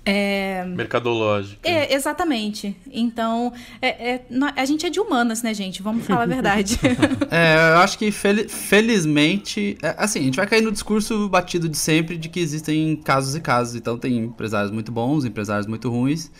[0.05, 1.59] é, Mercadológica.
[1.69, 2.75] é, exatamente.
[2.91, 4.25] Então, é, é,
[4.55, 5.81] a gente é de humanas, né, gente?
[5.83, 6.79] Vamos falar a verdade.
[7.29, 11.67] É, eu acho que fel- felizmente, é, assim, a gente vai cair no discurso batido
[11.67, 13.75] de sempre de que existem casos e casos.
[13.75, 16.31] Então tem empresários muito bons, empresários muito ruins,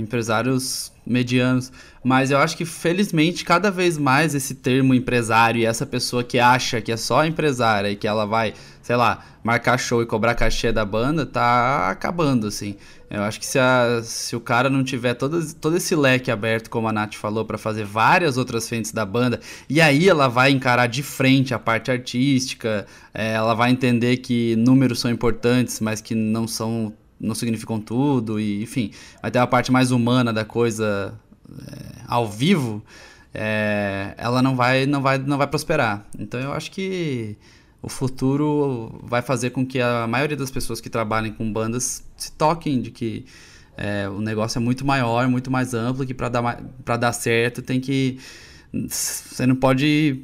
[0.00, 1.70] empresários medianos.
[2.02, 6.38] Mas eu acho que felizmente cada vez mais esse termo empresário e essa pessoa que
[6.38, 10.34] acha que é só empresária e que ela vai, sei lá, marcar show e cobrar
[10.34, 12.76] cachê da banda, tá acabando, assim.
[13.08, 16.68] Eu acho que se, a- se o cara não tiver todo, todo esse leque aberto,
[16.68, 19.38] como a Nath falou, pra fazer várias outras frentes da banda,
[19.70, 22.84] e aí ela vai encarar de frente a parte artística,
[23.14, 28.38] é, ela vai entender que números são importantes, mas que não são não significam tudo,
[28.38, 28.90] e enfim,
[29.20, 31.14] vai ter a parte mais humana da coisa
[31.48, 32.82] é, ao vivo,
[33.32, 36.06] é, ela não vai, não, vai, não vai prosperar.
[36.18, 37.36] Então eu acho que
[37.82, 42.32] o futuro vai fazer com que a maioria das pessoas que trabalhem com bandas se
[42.32, 43.26] toquem de que
[43.76, 47.60] é, o negócio é muito maior, muito mais amplo, que para dar, pra dar certo
[47.60, 48.18] tem que.
[48.72, 50.22] Você não pode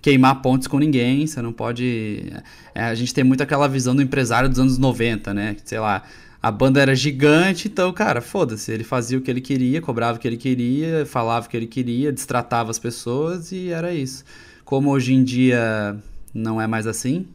[0.00, 2.32] queimar pontes com ninguém, você não pode.
[2.74, 5.56] É, a gente tem muito aquela visão do empresário dos anos 90, né?
[5.64, 6.02] Sei lá,
[6.44, 10.20] a banda era gigante, então, cara, foda-se, ele fazia o que ele queria, cobrava o
[10.20, 14.22] que ele queria, falava o que ele queria, destratava as pessoas e era isso.
[14.62, 15.96] Como hoje em dia
[16.34, 17.26] não é mais assim,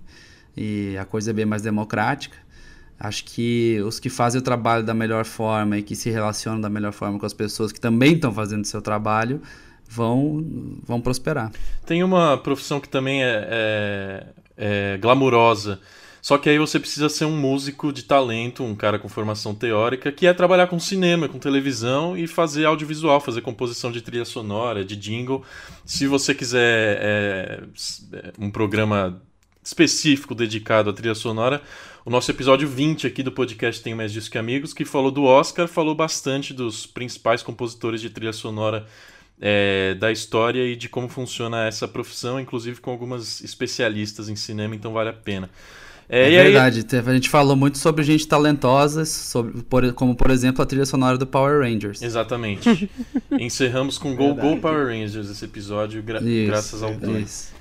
[0.56, 2.38] e a coisa é bem mais democrática,
[3.00, 6.70] acho que os que fazem o trabalho da melhor forma e que se relacionam da
[6.70, 9.42] melhor forma com as pessoas que também estão fazendo o seu trabalho
[9.90, 10.46] vão,
[10.86, 11.52] vão prosperar.
[11.84, 15.80] Tem uma profissão que também é, é, é glamurosa,
[16.22, 20.12] só que aí você precisa ser um músico de talento, um cara com formação teórica,
[20.12, 24.84] que é trabalhar com cinema, com televisão e fazer audiovisual, fazer composição de trilha sonora,
[24.84, 25.44] de jingle.
[25.86, 27.64] Se você quiser é,
[28.14, 29.22] é um programa
[29.64, 31.62] específico dedicado à trilha sonora,
[32.06, 35.24] o nosso episódio 20 aqui do podcast Tem Mais Disso Que Amigos, que falou do
[35.24, 38.88] Oscar, falou bastante dos principais compositores de trilha sonora
[39.40, 44.76] é, da história e de como funciona essa profissão, inclusive com algumas especialistas em cinema,
[44.76, 45.50] então vale a pena.
[46.12, 47.00] É, é verdade, aí...
[47.00, 51.20] a gente falou muito sobre gente talentosa, sobre, por, como por exemplo a trilha sonora
[51.20, 52.02] do Power Rangers.
[52.02, 52.90] Exatamente.
[53.32, 57.54] Encerramos com Go Go Power Rangers esse episódio, gra isso, graças ao Isso.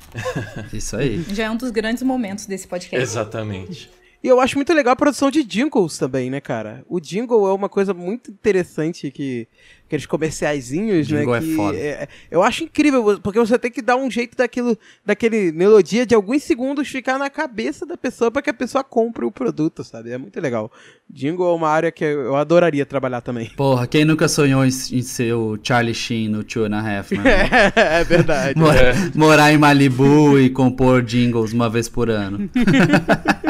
[0.73, 1.23] isso aí.
[1.31, 3.03] Já é um dos grandes momentos desse podcast.
[3.03, 3.91] Exatamente.
[4.23, 6.85] E eu acho muito legal a produção de jingles também, né, cara?
[6.89, 9.47] O jingle é uma coisa muito interessante que
[9.89, 11.23] aqueles comerciaizinhos, né?
[11.23, 11.77] É que foda.
[11.77, 16.15] É, eu acho incrível, porque você tem que dar um jeito daquilo, daquele melodia de
[16.15, 20.11] alguns segundos ficar na cabeça da pessoa para que a pessoa compre o produto, sabe?
[20.11, 20.71] É muito legal.
[21.11, 23.51] Jingle é uma área que eu adoraria trabalhar também.
[23.57, 27.13] Porra, quem nunca sonhou em, em ser o Charlie Sheen no Two and a Half,
[27.13, 27.23] Man?
[27.27, 28.59] é, é verdade.
[28.61, 28.93] Mor é.
[29.15, 32.51] Morar em Malibu e compor jingles uma vez por ano.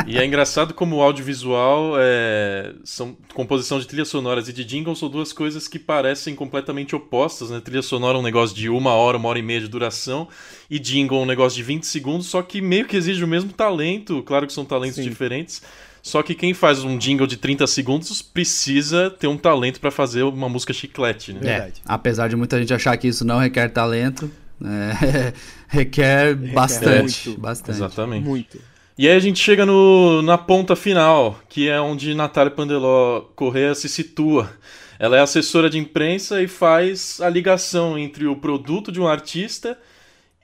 [0.06, 2.74] e é engraçado como o audiovisual é...
[2.84, 6.94] são composição de trilhas sonoras e de jingles são duas coisas que parecem parecem completamente
[6.94, 7.60] opostas, né?
[7.60, 10.28] Trilha sonora é um negócio de uma hora, uma hora e meia de duração,
[10.70, 13.52] e jingle é um negócio de 20 segundos, só que meio que exige o mesmo
[13.52, 15.08] talento, claro que são talentos Sim.
[15.08, 15.62] diferentes,
[16.02, 20.22] só que quem faz um jingle de 30 segundos precisa ter um talento para fazer
[20.22, 21.50] uma música chiclete, né?
[21.50, 24.30] É, apesar de muita gente achar que isso não requer talento,
[24.64, 25.32] é,
[25.68, 27.40] requer, requer, bastante, muito.
[27.40, 27.76] bastante.
[27.76, 28.24] Exatamente.
[28.24, 28.58] Muito.
[28.96, 33.74] E aí a gente chega no, na ponta final, que é onde Natália Pandeló Correa
[33.74, 34.50] se situa.
[34.98, 39.78] Ela é assessora de imprensa e faz a ligação entre o produto de um artista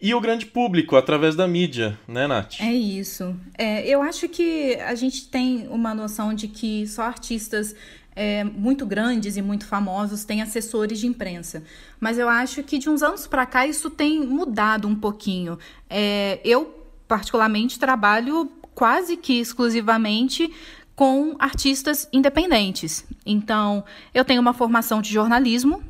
[0.00, 2.60] e o grande público através da mídia, né, Nath?
[2.60, 3.34] É isso.
[3.56, 7.74] É, eu acho que a gente tem uma noção de que só artistas
[8.14, 11.64] é, muito grandes e muito famosos têm assessores de imprensa.
[11.98, 15.58] Mas eu acho que de uns anos para cá isso tem mudado um pouquinho.
[15.90, 20.52] É, eu, particularmente, trabalho quase que exclusivamente
[20.94, 23.04] com artistas independentes.
[23.26, 25.82] Então, eu tenho uma formação de jornalismo.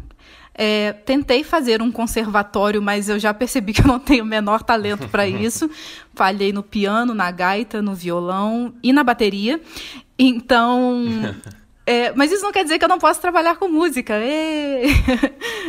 [0.56, 4.62] É, tentei fazer um conservatório, mas eu já percebi que eu não tenho o menor
[4.62, 5.68] talento para isso.
[6.14, 9.60] Falhei no piano, na gaita, no violão e na bateria.
[10.18, 11.04] Então.
[11.86, 14.14] É, mas isso não quer dizer que eu não posso trabalhar com música.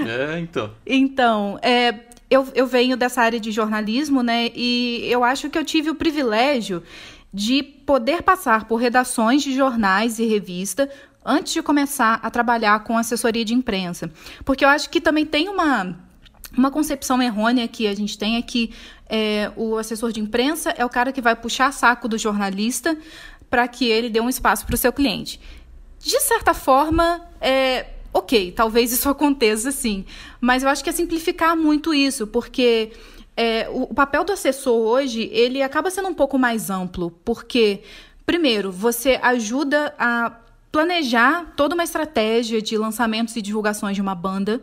[0.07, 0.71] É, então.
[0.85, 1.93] Então, é,
[2.29, 4.49] eu, eu venho dessa área de jornalismo, né?
[4.55, 6.83] E eu acho que eu tive o privilégio
[7.35, 10.89] de poder passar por redações de jornais e revista
[11.23, 14.09] antes de começar a trabalhar com assessoria de imprensa.
[14.45, 15.99] Porque eu acho que também tem uma,
[16.57, 18.71] uma concepção errônea que a gente tem é que
[19.09, 22.97] é, o assessor de imprensa é o cara que vai puxar saco do jornalista
[23.49, 25.37] para que ele dê um espaço para o seu cliente.
[25.99, 30.05] De certa forma, é, ok, talvez isso aconteça sim,
[30.39, 32.93] mas eu acho que é simplificar muito isso, porque
[33.37, 37.81] é, o, o papel do assessor hoje, ele acaba sendo um pouco mais amplo, porque,
[38.25, 40.39] primeiro, você ajuda a
[40.71, 44.61] planejar toda uma estratégia de lançamentos e divulgações de uma banda.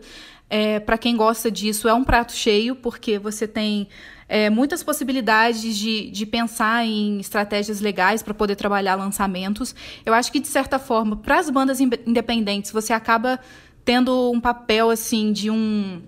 [0.48, 3.88] É, para quem gosta disso, é um prato cheio, porque você tem
[4.28, 9.74] é, muitas possibilidades de, de pensar em estratégias legais para poder trabalhar lançamentos.
[10.04, 13.40] Eu acho que, de certa forma, para as bandas independentes, você acaba
[13.84, 16.02] tendo um papel assim de um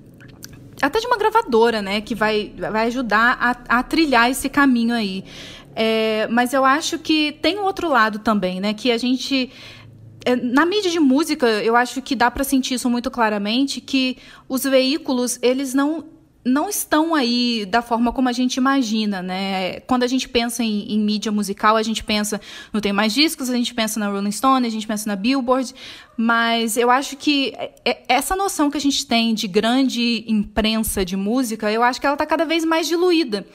[0.81, 5.25] até de uma gravadora, né, que vai, vai ajudar a, a trilhar esse caminho aí.
[5.77, 9.51] É, mas eu acho que tem um outro lado também, né, que a gente
[10.25, 14.17] é, na mídia de música, eu acho que dá para sentir isso muito claramente, que
[14.49, 16.05] os veículos, eles não
[16.45, 19.81] não estão aí da forma como a gente imagina, né?
[19.81, 22.39] Quando a gente pensa em, em, mídia musical, a gente pensa
[22.71, 25.75] no Tem Mais Discos, a gente pensa na Rolling Stone, a gente pensa na Billboard,
[26.19, 27.55] mas eu acho que
[28.07, 32.15] essa noção que a gente tem de grande imprensa de música, eu acho que ela
[32.15, 33.47] está cada vez mais diluída.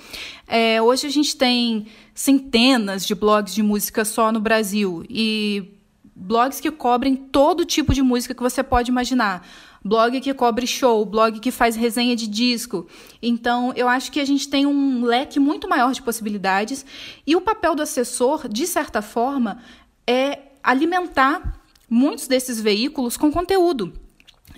[0.47, 1.85] É, hoje a gente tem
[2.15, 5.75] centenas de blogs de música só no Brasil e
[6.15, 9.47] blogs que cobrem todo tipo de música que você pode imaginar
[9.83, 12.87] blog que cobre show, blog que faz resenha de disco.
[13.21, 16.85] Então, eu acho que a gente tem um leque muito maior de possibilidades
[17.25, 19.61] e o papel do assessor, de certa forma,
[20.05, 23.93] é alimentar muitos desses veículos com conteúdo.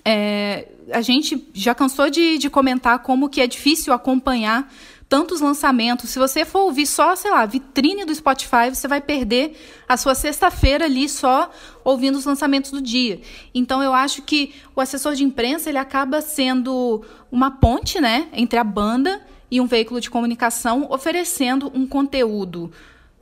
[0.04, 4.72] É, a gente já cansou de, de comentar como que é difícil acompanhar
[5.12, 6.08] tantos lançamentos.
[6.08, 10.14] Se você for ouvir só, sei lá, vitrine do Spotify, você vai perder a sua
[10.14, 11.50] sexta-feira ali só
[11.84, 13.20] ouvindo os lançamentos do dia.
[13.54, 18.58] Então eu acho que o assessor de imprensa ele acaba sendo uma ponte, né, entre
[18.58, 22.72] a banda e um veículo de comunicação oferecendo um conteúdo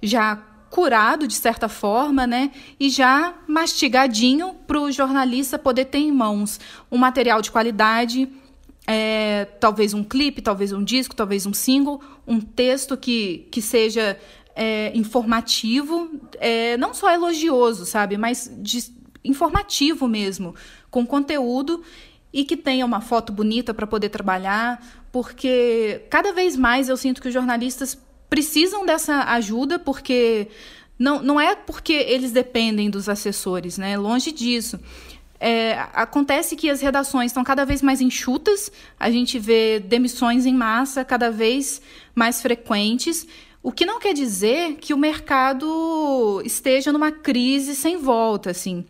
[0.01, 0.36] já
[0.70, 6.61] curado de certa forma, né, e já mastigadinho para o jornalista poder ter em mãos
[6.88, 8.28] um material de qualidade
[8.93, 14.18] é, talvez um clipe, talvez um disco, talvez um single, um texto que, que seja
[14.53, 16.11] é, informativo,
[16.41, 18.93] é, não só elogioso, sabe, mas de,
[19.24, 20.57] informativo mesmo,
[20.91, 21.84] com conteúdo
[22.32, 27.22] e que tenha uma foto bonita para poder trabalhar, porque cada vez mais eu sinto
[27.22, 27.97] que os jornalistas
[28.28, 30.49] precisam dessa ajuda, porque
[30.99, 33.97] não, não é porque eles dependem dos assessores, né?
[33.97, 34.80] Longe disso.
[35.43, 40.55] É, acontece que as redações estão cada vez mais enxutas, a gente vê demissões em
[40.55, 41.80] massa cada vez
[42.14, 43.26] mais frequentes,
[43.62, 48.84] o que não quer dizer que o mercado esteja numa crise sem volta, assim.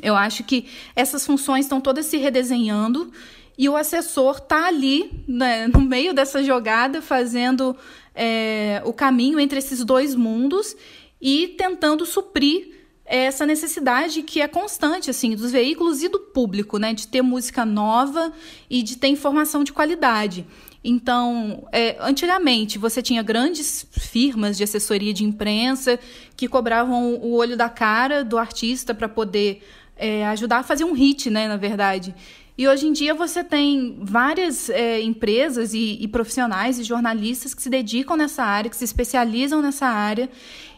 [0.00, 3.12] Eu acho que essas funções estão todas se redesenhando
[3.58, 7.76] e o assessor está ali, né, no meio dessa jogada, fazendo
[8.14, 10.76] é, o caminho entre esses dois mundos
[11.20, 12.79] e tentando suprir
[13.18, 17.64] essa necessidade que é constante assim dos veículos e do público, né, de ter música
[17.64, 18.32] nova
[18.68, 20.46] e de ter informação de qualidade.
[20.82, 25.98] Então, é, antigamente você tinha grandes firmas de assessoria de imprensa
[26.36, 29.62] que cobravam o olho da cara do artista para poder
[29.96, 32.14] é, ajudar a fazer um hit, né, na verdade.
[32.56, 37.62] E hoje em dia você tem várias é, empresas e, e profissionais e jornalistas que
[37.62, 40.30] se dedicam nessa área, que se especializam nessa área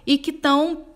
[0.06, 0.91] e que estão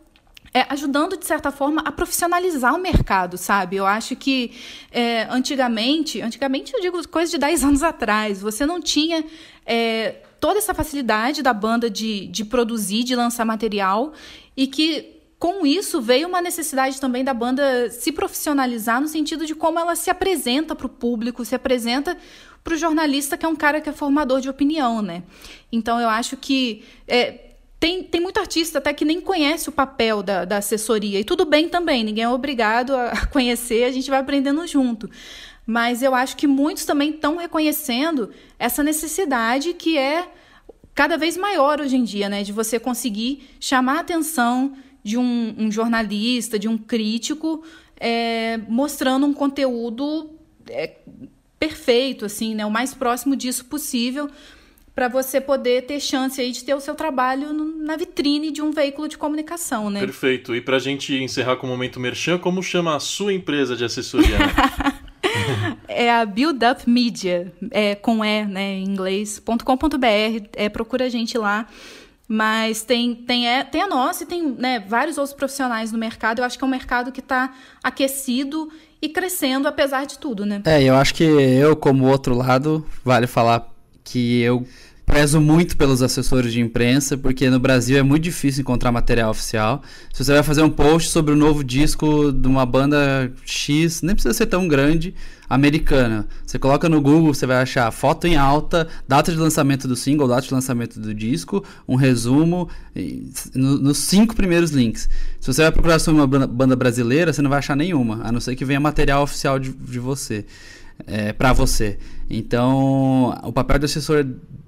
[0.57, 3.77] é, ajudando, de certa forma, a profissionalizar o mercado, sabe?
[3.77, 4.53] Eu acho que
[4.91, 9.23] é, antigamente, antigamente eu digo coisa de 10 anos atrás, você não tinha
[9.67, 14.15] é, toda essa facilidade da banda de, de produzir, de lançar material,
[14.57, 19.55] e que com isso veio uma necessidade também da banda se profissionalizar no sentido de
[19.55, 22.17] como ela se apresenta para o público, se apresenta
[22.65, 25.23] para o jornalista, que é um cara que é formador de opinião, né?
[25.71, 27.46] Então eu acho que é,
[27.79, 31.21] tem, tem muito artista até que nem conhece o papel da, da assessoria.
[31.21, 35.11] E tudo bem também, ninguém é obrigado a conhecer, a gente vai aprendendo junto.
[35.67, 40.29] Mas eu acho que muitos também estão reconhecendo essa necessidade que é
[40.95, 42.43] cada vez maior hoje em dia, né?
[42.43, 47.63] De você conseguir chamar a atenção de um, um jornalista, de um crítico,
[48.01, 50.31] é, mostrando um conteúdo
[50.69, 50.97] é,
[51.59, 52.65] perfeito, assim, né?
[52.65, 54.31] O mais próximo disso possível,
[54.97, 58.71] para você poder ter chance aí de ter o seu trabalho na vitrine de um
[58.71, 60.01] veículo de comunicação, né?
[60.01, 60.57] Perfeito.
[60.57, 63.85] E para a gente encerrar com o momento merchan, como chama a sua empresa de
[63.85, 64.39] assessoria?
[64.39, 64.55] Né?
[65.87, 71.09] é a Build Up Media, é, com E, né, em inglês, .com.br, é, procura a
[71.11, 71.67] gente lá.
[72.27, 76.39] Mas tem, tem, é, tem a nossa e tem né, vários outros profissionais no mercado.
[76.39, 78.73] Eu acho que é um mercado que está aquecido
[79.03, 80.63] e crescendo, apesar de tudo, né?
[80.65, 84.65] É, eu acho que eu, como outro lado, vale falar que eu
[85.07, 89.81] prezo muito pelos assessores de imprensa, porque no Brasil é muito difícil encontrar material oficial.
[90.13, 94.17] Se você vai fazer um post sobre o novo disco de uma banda X, nem
[94.17, 95.15] precisa ser tão grande,
[95.49, 96.27] americana.
[96.45, 100.27] Você coloca no Google, você vai achar foto em alta, data de lançamento do single,
[100.27, 102.69] data de lançamento do disco, um resumo,
[103.55, 105.09] no, nos cinco primeiros links.
[105.41, 108.41] Se você vai procurar sobre uma banda brasileira, você não vai achar nenhuma, a não
[108.41, 110.45] ser que venha material oficial de, de você
[111.07, 111.99] é, para você.
[112.29, 114.27] Então, o papel do assessor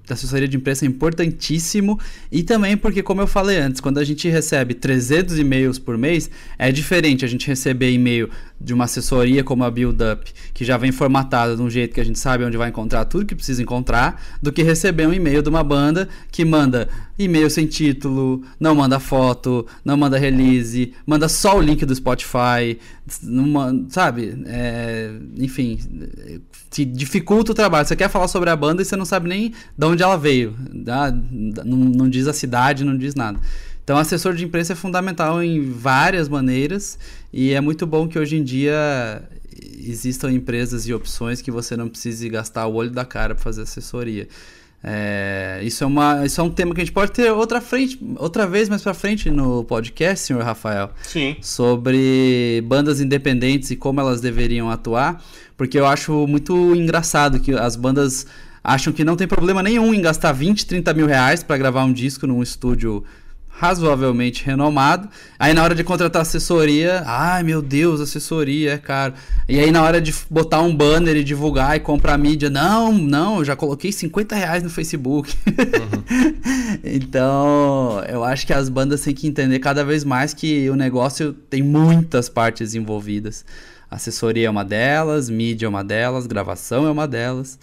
[0.09, 1.99] da assessoria de imprensa é importantíssimo.
[2.33, 6.31] E também porque, como eu falei antes, quando a gente recebe 300 e-mails por mês,
[6.59, 8.31] é diferente a gente receber e-mail
[8.61, 12.01] de uma assessoria como a Build Up, que já vem formatada de um jeito que
[12.01, 15.43] a gente sabe onde vai encontrar tudo que precisa encontrar, do que receber um e-mail
[15.43, 16.89] de uma banda que manda
[17.19, 22.79] e-mail sem título, não manda foto, não manda release, manda só o link do Spotify,
[23.23, 24.43] não, sabe?
[24.47, 25.79] É, enfim,
[26.71, 27.87] te dificulta o trabalho.
[27.87, 30.55] Você quer falar sobre a banda e você não sabe nem de onde ela veio,
[30.85, 31.11] tá?
[31.11, 33.41] não, não diz a cidade, não diz nada.
[33.83, 36.99] Então, assessor de imprensa é fundamental em várias maneiras
[37.33, 39.23] e é muito bom que hoje em dia
[39.79, 43.62] existam empresas e opções que você não precise gastar o olho da cara para fazer
[43.62, 44.29] assessoria.
[44.83, 47.99] É, isso, é uma, isso é um tema que a gente pode ter outra, frente,
[48.16, 50.91] outra vez mais para frente no podcast, senhor Rafael.
[51.03, 51.37] Sim.
[51.41, 55.22] Sobre bandas independentes e como elas deveriam atuar,
[55.57, 58.26] porque eu acho muito engraçado que as bandas
[58.62, 61.93] acham que não tem problema nenhum em gastar 20, 30 mil reais para gravar um
[61.93, 63.03] disco num estúdio
[63.59, 65.09] razoavelmente renomado.
[65.37, 69.15] Aí na hora de contratar assessoria, ai meu Deus, assessoria é caro.
[69.49, 73.39] E aí na hora de botar um banner e divulgar e comprar mídia, não, não,
[73.39, 75.35] eu já coloquei 50 reais no Facebook.
[75.49, 76.79] Uhum.
[76.85, 81.33] então, eu acho que as bandas têm que entender cada vez mais que o negócio
[81.33, 83.45] tem muitas partes envolvidas.
[83.91, 87.59] Assessoria é uma delas, mídia é uma delas, gravação é uma delas.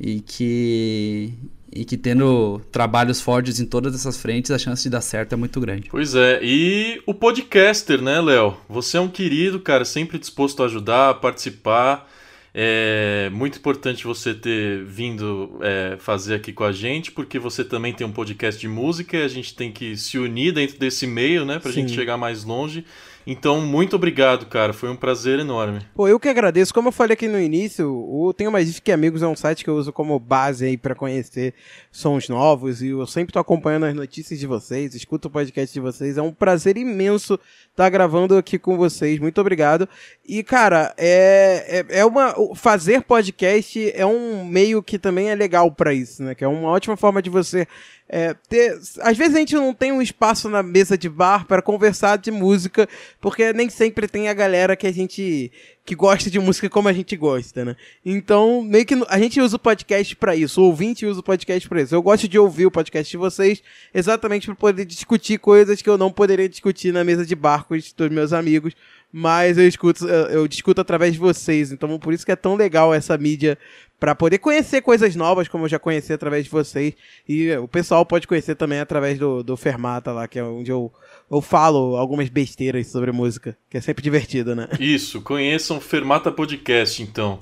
[0.00, 1.32] E que,
[1.80, 5.36] e que tendo trabalhos fortes em todas essas frentes, a chance de dar certo é
[5.36, 5.88] muito grande.
[5.90, 8.56] Pois é, e o podcaster, né, Léo?
[8.68, 12.10] Você é um querido, cara, sempre disposto a ajudar, a participar.
[12.58, 17.92] É muito importante você ter vindo é, fazer aqui com a gente, porque você também
[17.92, 21.44] tem um podcast de música e a gente tem que se unir dentro desse meio,
[21.44, 21.82] né, pra Sim.
[21.82, 22.82] gente chegar mais longe.
[23.26, 24.72] Então, muito obrigado, cara.
[24.72, 25.80] Foi um prazer enorme.
[25.96, 26.72] Pô, eu que agradeço.
[26.72, 29.64] Como eu falei aqui no início, o Tenho Mais Disco que Amigos é um site
[29.64, 31.52] que eu uso como base aí para conhecer
[31.90, 35.80] sons novos e eu sempre tô acompanhando as notícias de vocês, escuto o podcast de
[35.80, 36.16] vocês.
[36.16, 39.18] É um prazer imenso estar tá gravando aqui com vocês.
[39.18, 39.88] Muito obrigado.
[40.24, 42.32] E, cara, é, é, é uma.
[42.54, 46.34] Fazer podcast é um meio que também é legal para isso, né?
[46.34, 47.66] Que é uma ótima forma de você
[48.08, 51.60] é, ter, às vezes a gente não tem um espaço na mesa de bar para
[51.60, 52.88] conversar de música,
[53.20, 55.50] porque nem sempre tem a galera que a gente
[55.84, 57.76] que gosta de música como a gente gosta, né?
[58.04, 61.68] Então, meio que a gente usa o podcast para isso, o ouvinte usa o podcast
[61.68, 61.94] para isso.
[61.94, 63.62] Eu gosto de ouvir o podcast de vocês
[63.94, 67.74] exatamente para poder discutir coisas que eu não poderia discutir na mesa de bar com
[67.74, 68.74] os meus amigos,
[69.12, 71.70] mas eu escuto, eu discuto através de vocês.
[71.70, 73.56] Então, por isso que é tão legal essa mídia
[73.98, 76.94] para poder conhecer coisas novas, como eu já conheci através de vocês.
[77.28, 80.92] E o pessoal pode conhecer também através do, do Fermata lá, que é onde eu,
[81.30, 84.68] eu falo algumas besteiras sobre música, que é sempre divertido, né?
[84.78, 87.38] Isso, conheçam Fermata Podcast, então.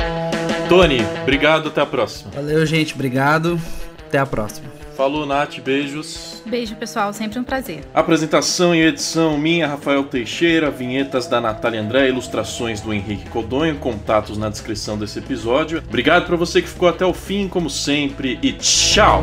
[0.69, 2.31] Tony, obrigado, até a próxima.
[2.31, 3.61] Valeu, gente, obrigado.
[4.07, 4.84] Até a próxima.
[4.97, 6.43] Falou, Nath, beijos.
[6.47, 7.85] Beijo, pessoal, sempre um prazer.
[7.93, 14.39] Apresentação e edição minha, Rafael Teixeira, vinhetas da Natália André, ilustrações do Henrique Codonho, contatos
[14.39, 15.83] na descrição desse episódio.
[15.87, 19.23] Obrigado para você que ficou até o fim, como sempre, e tchau!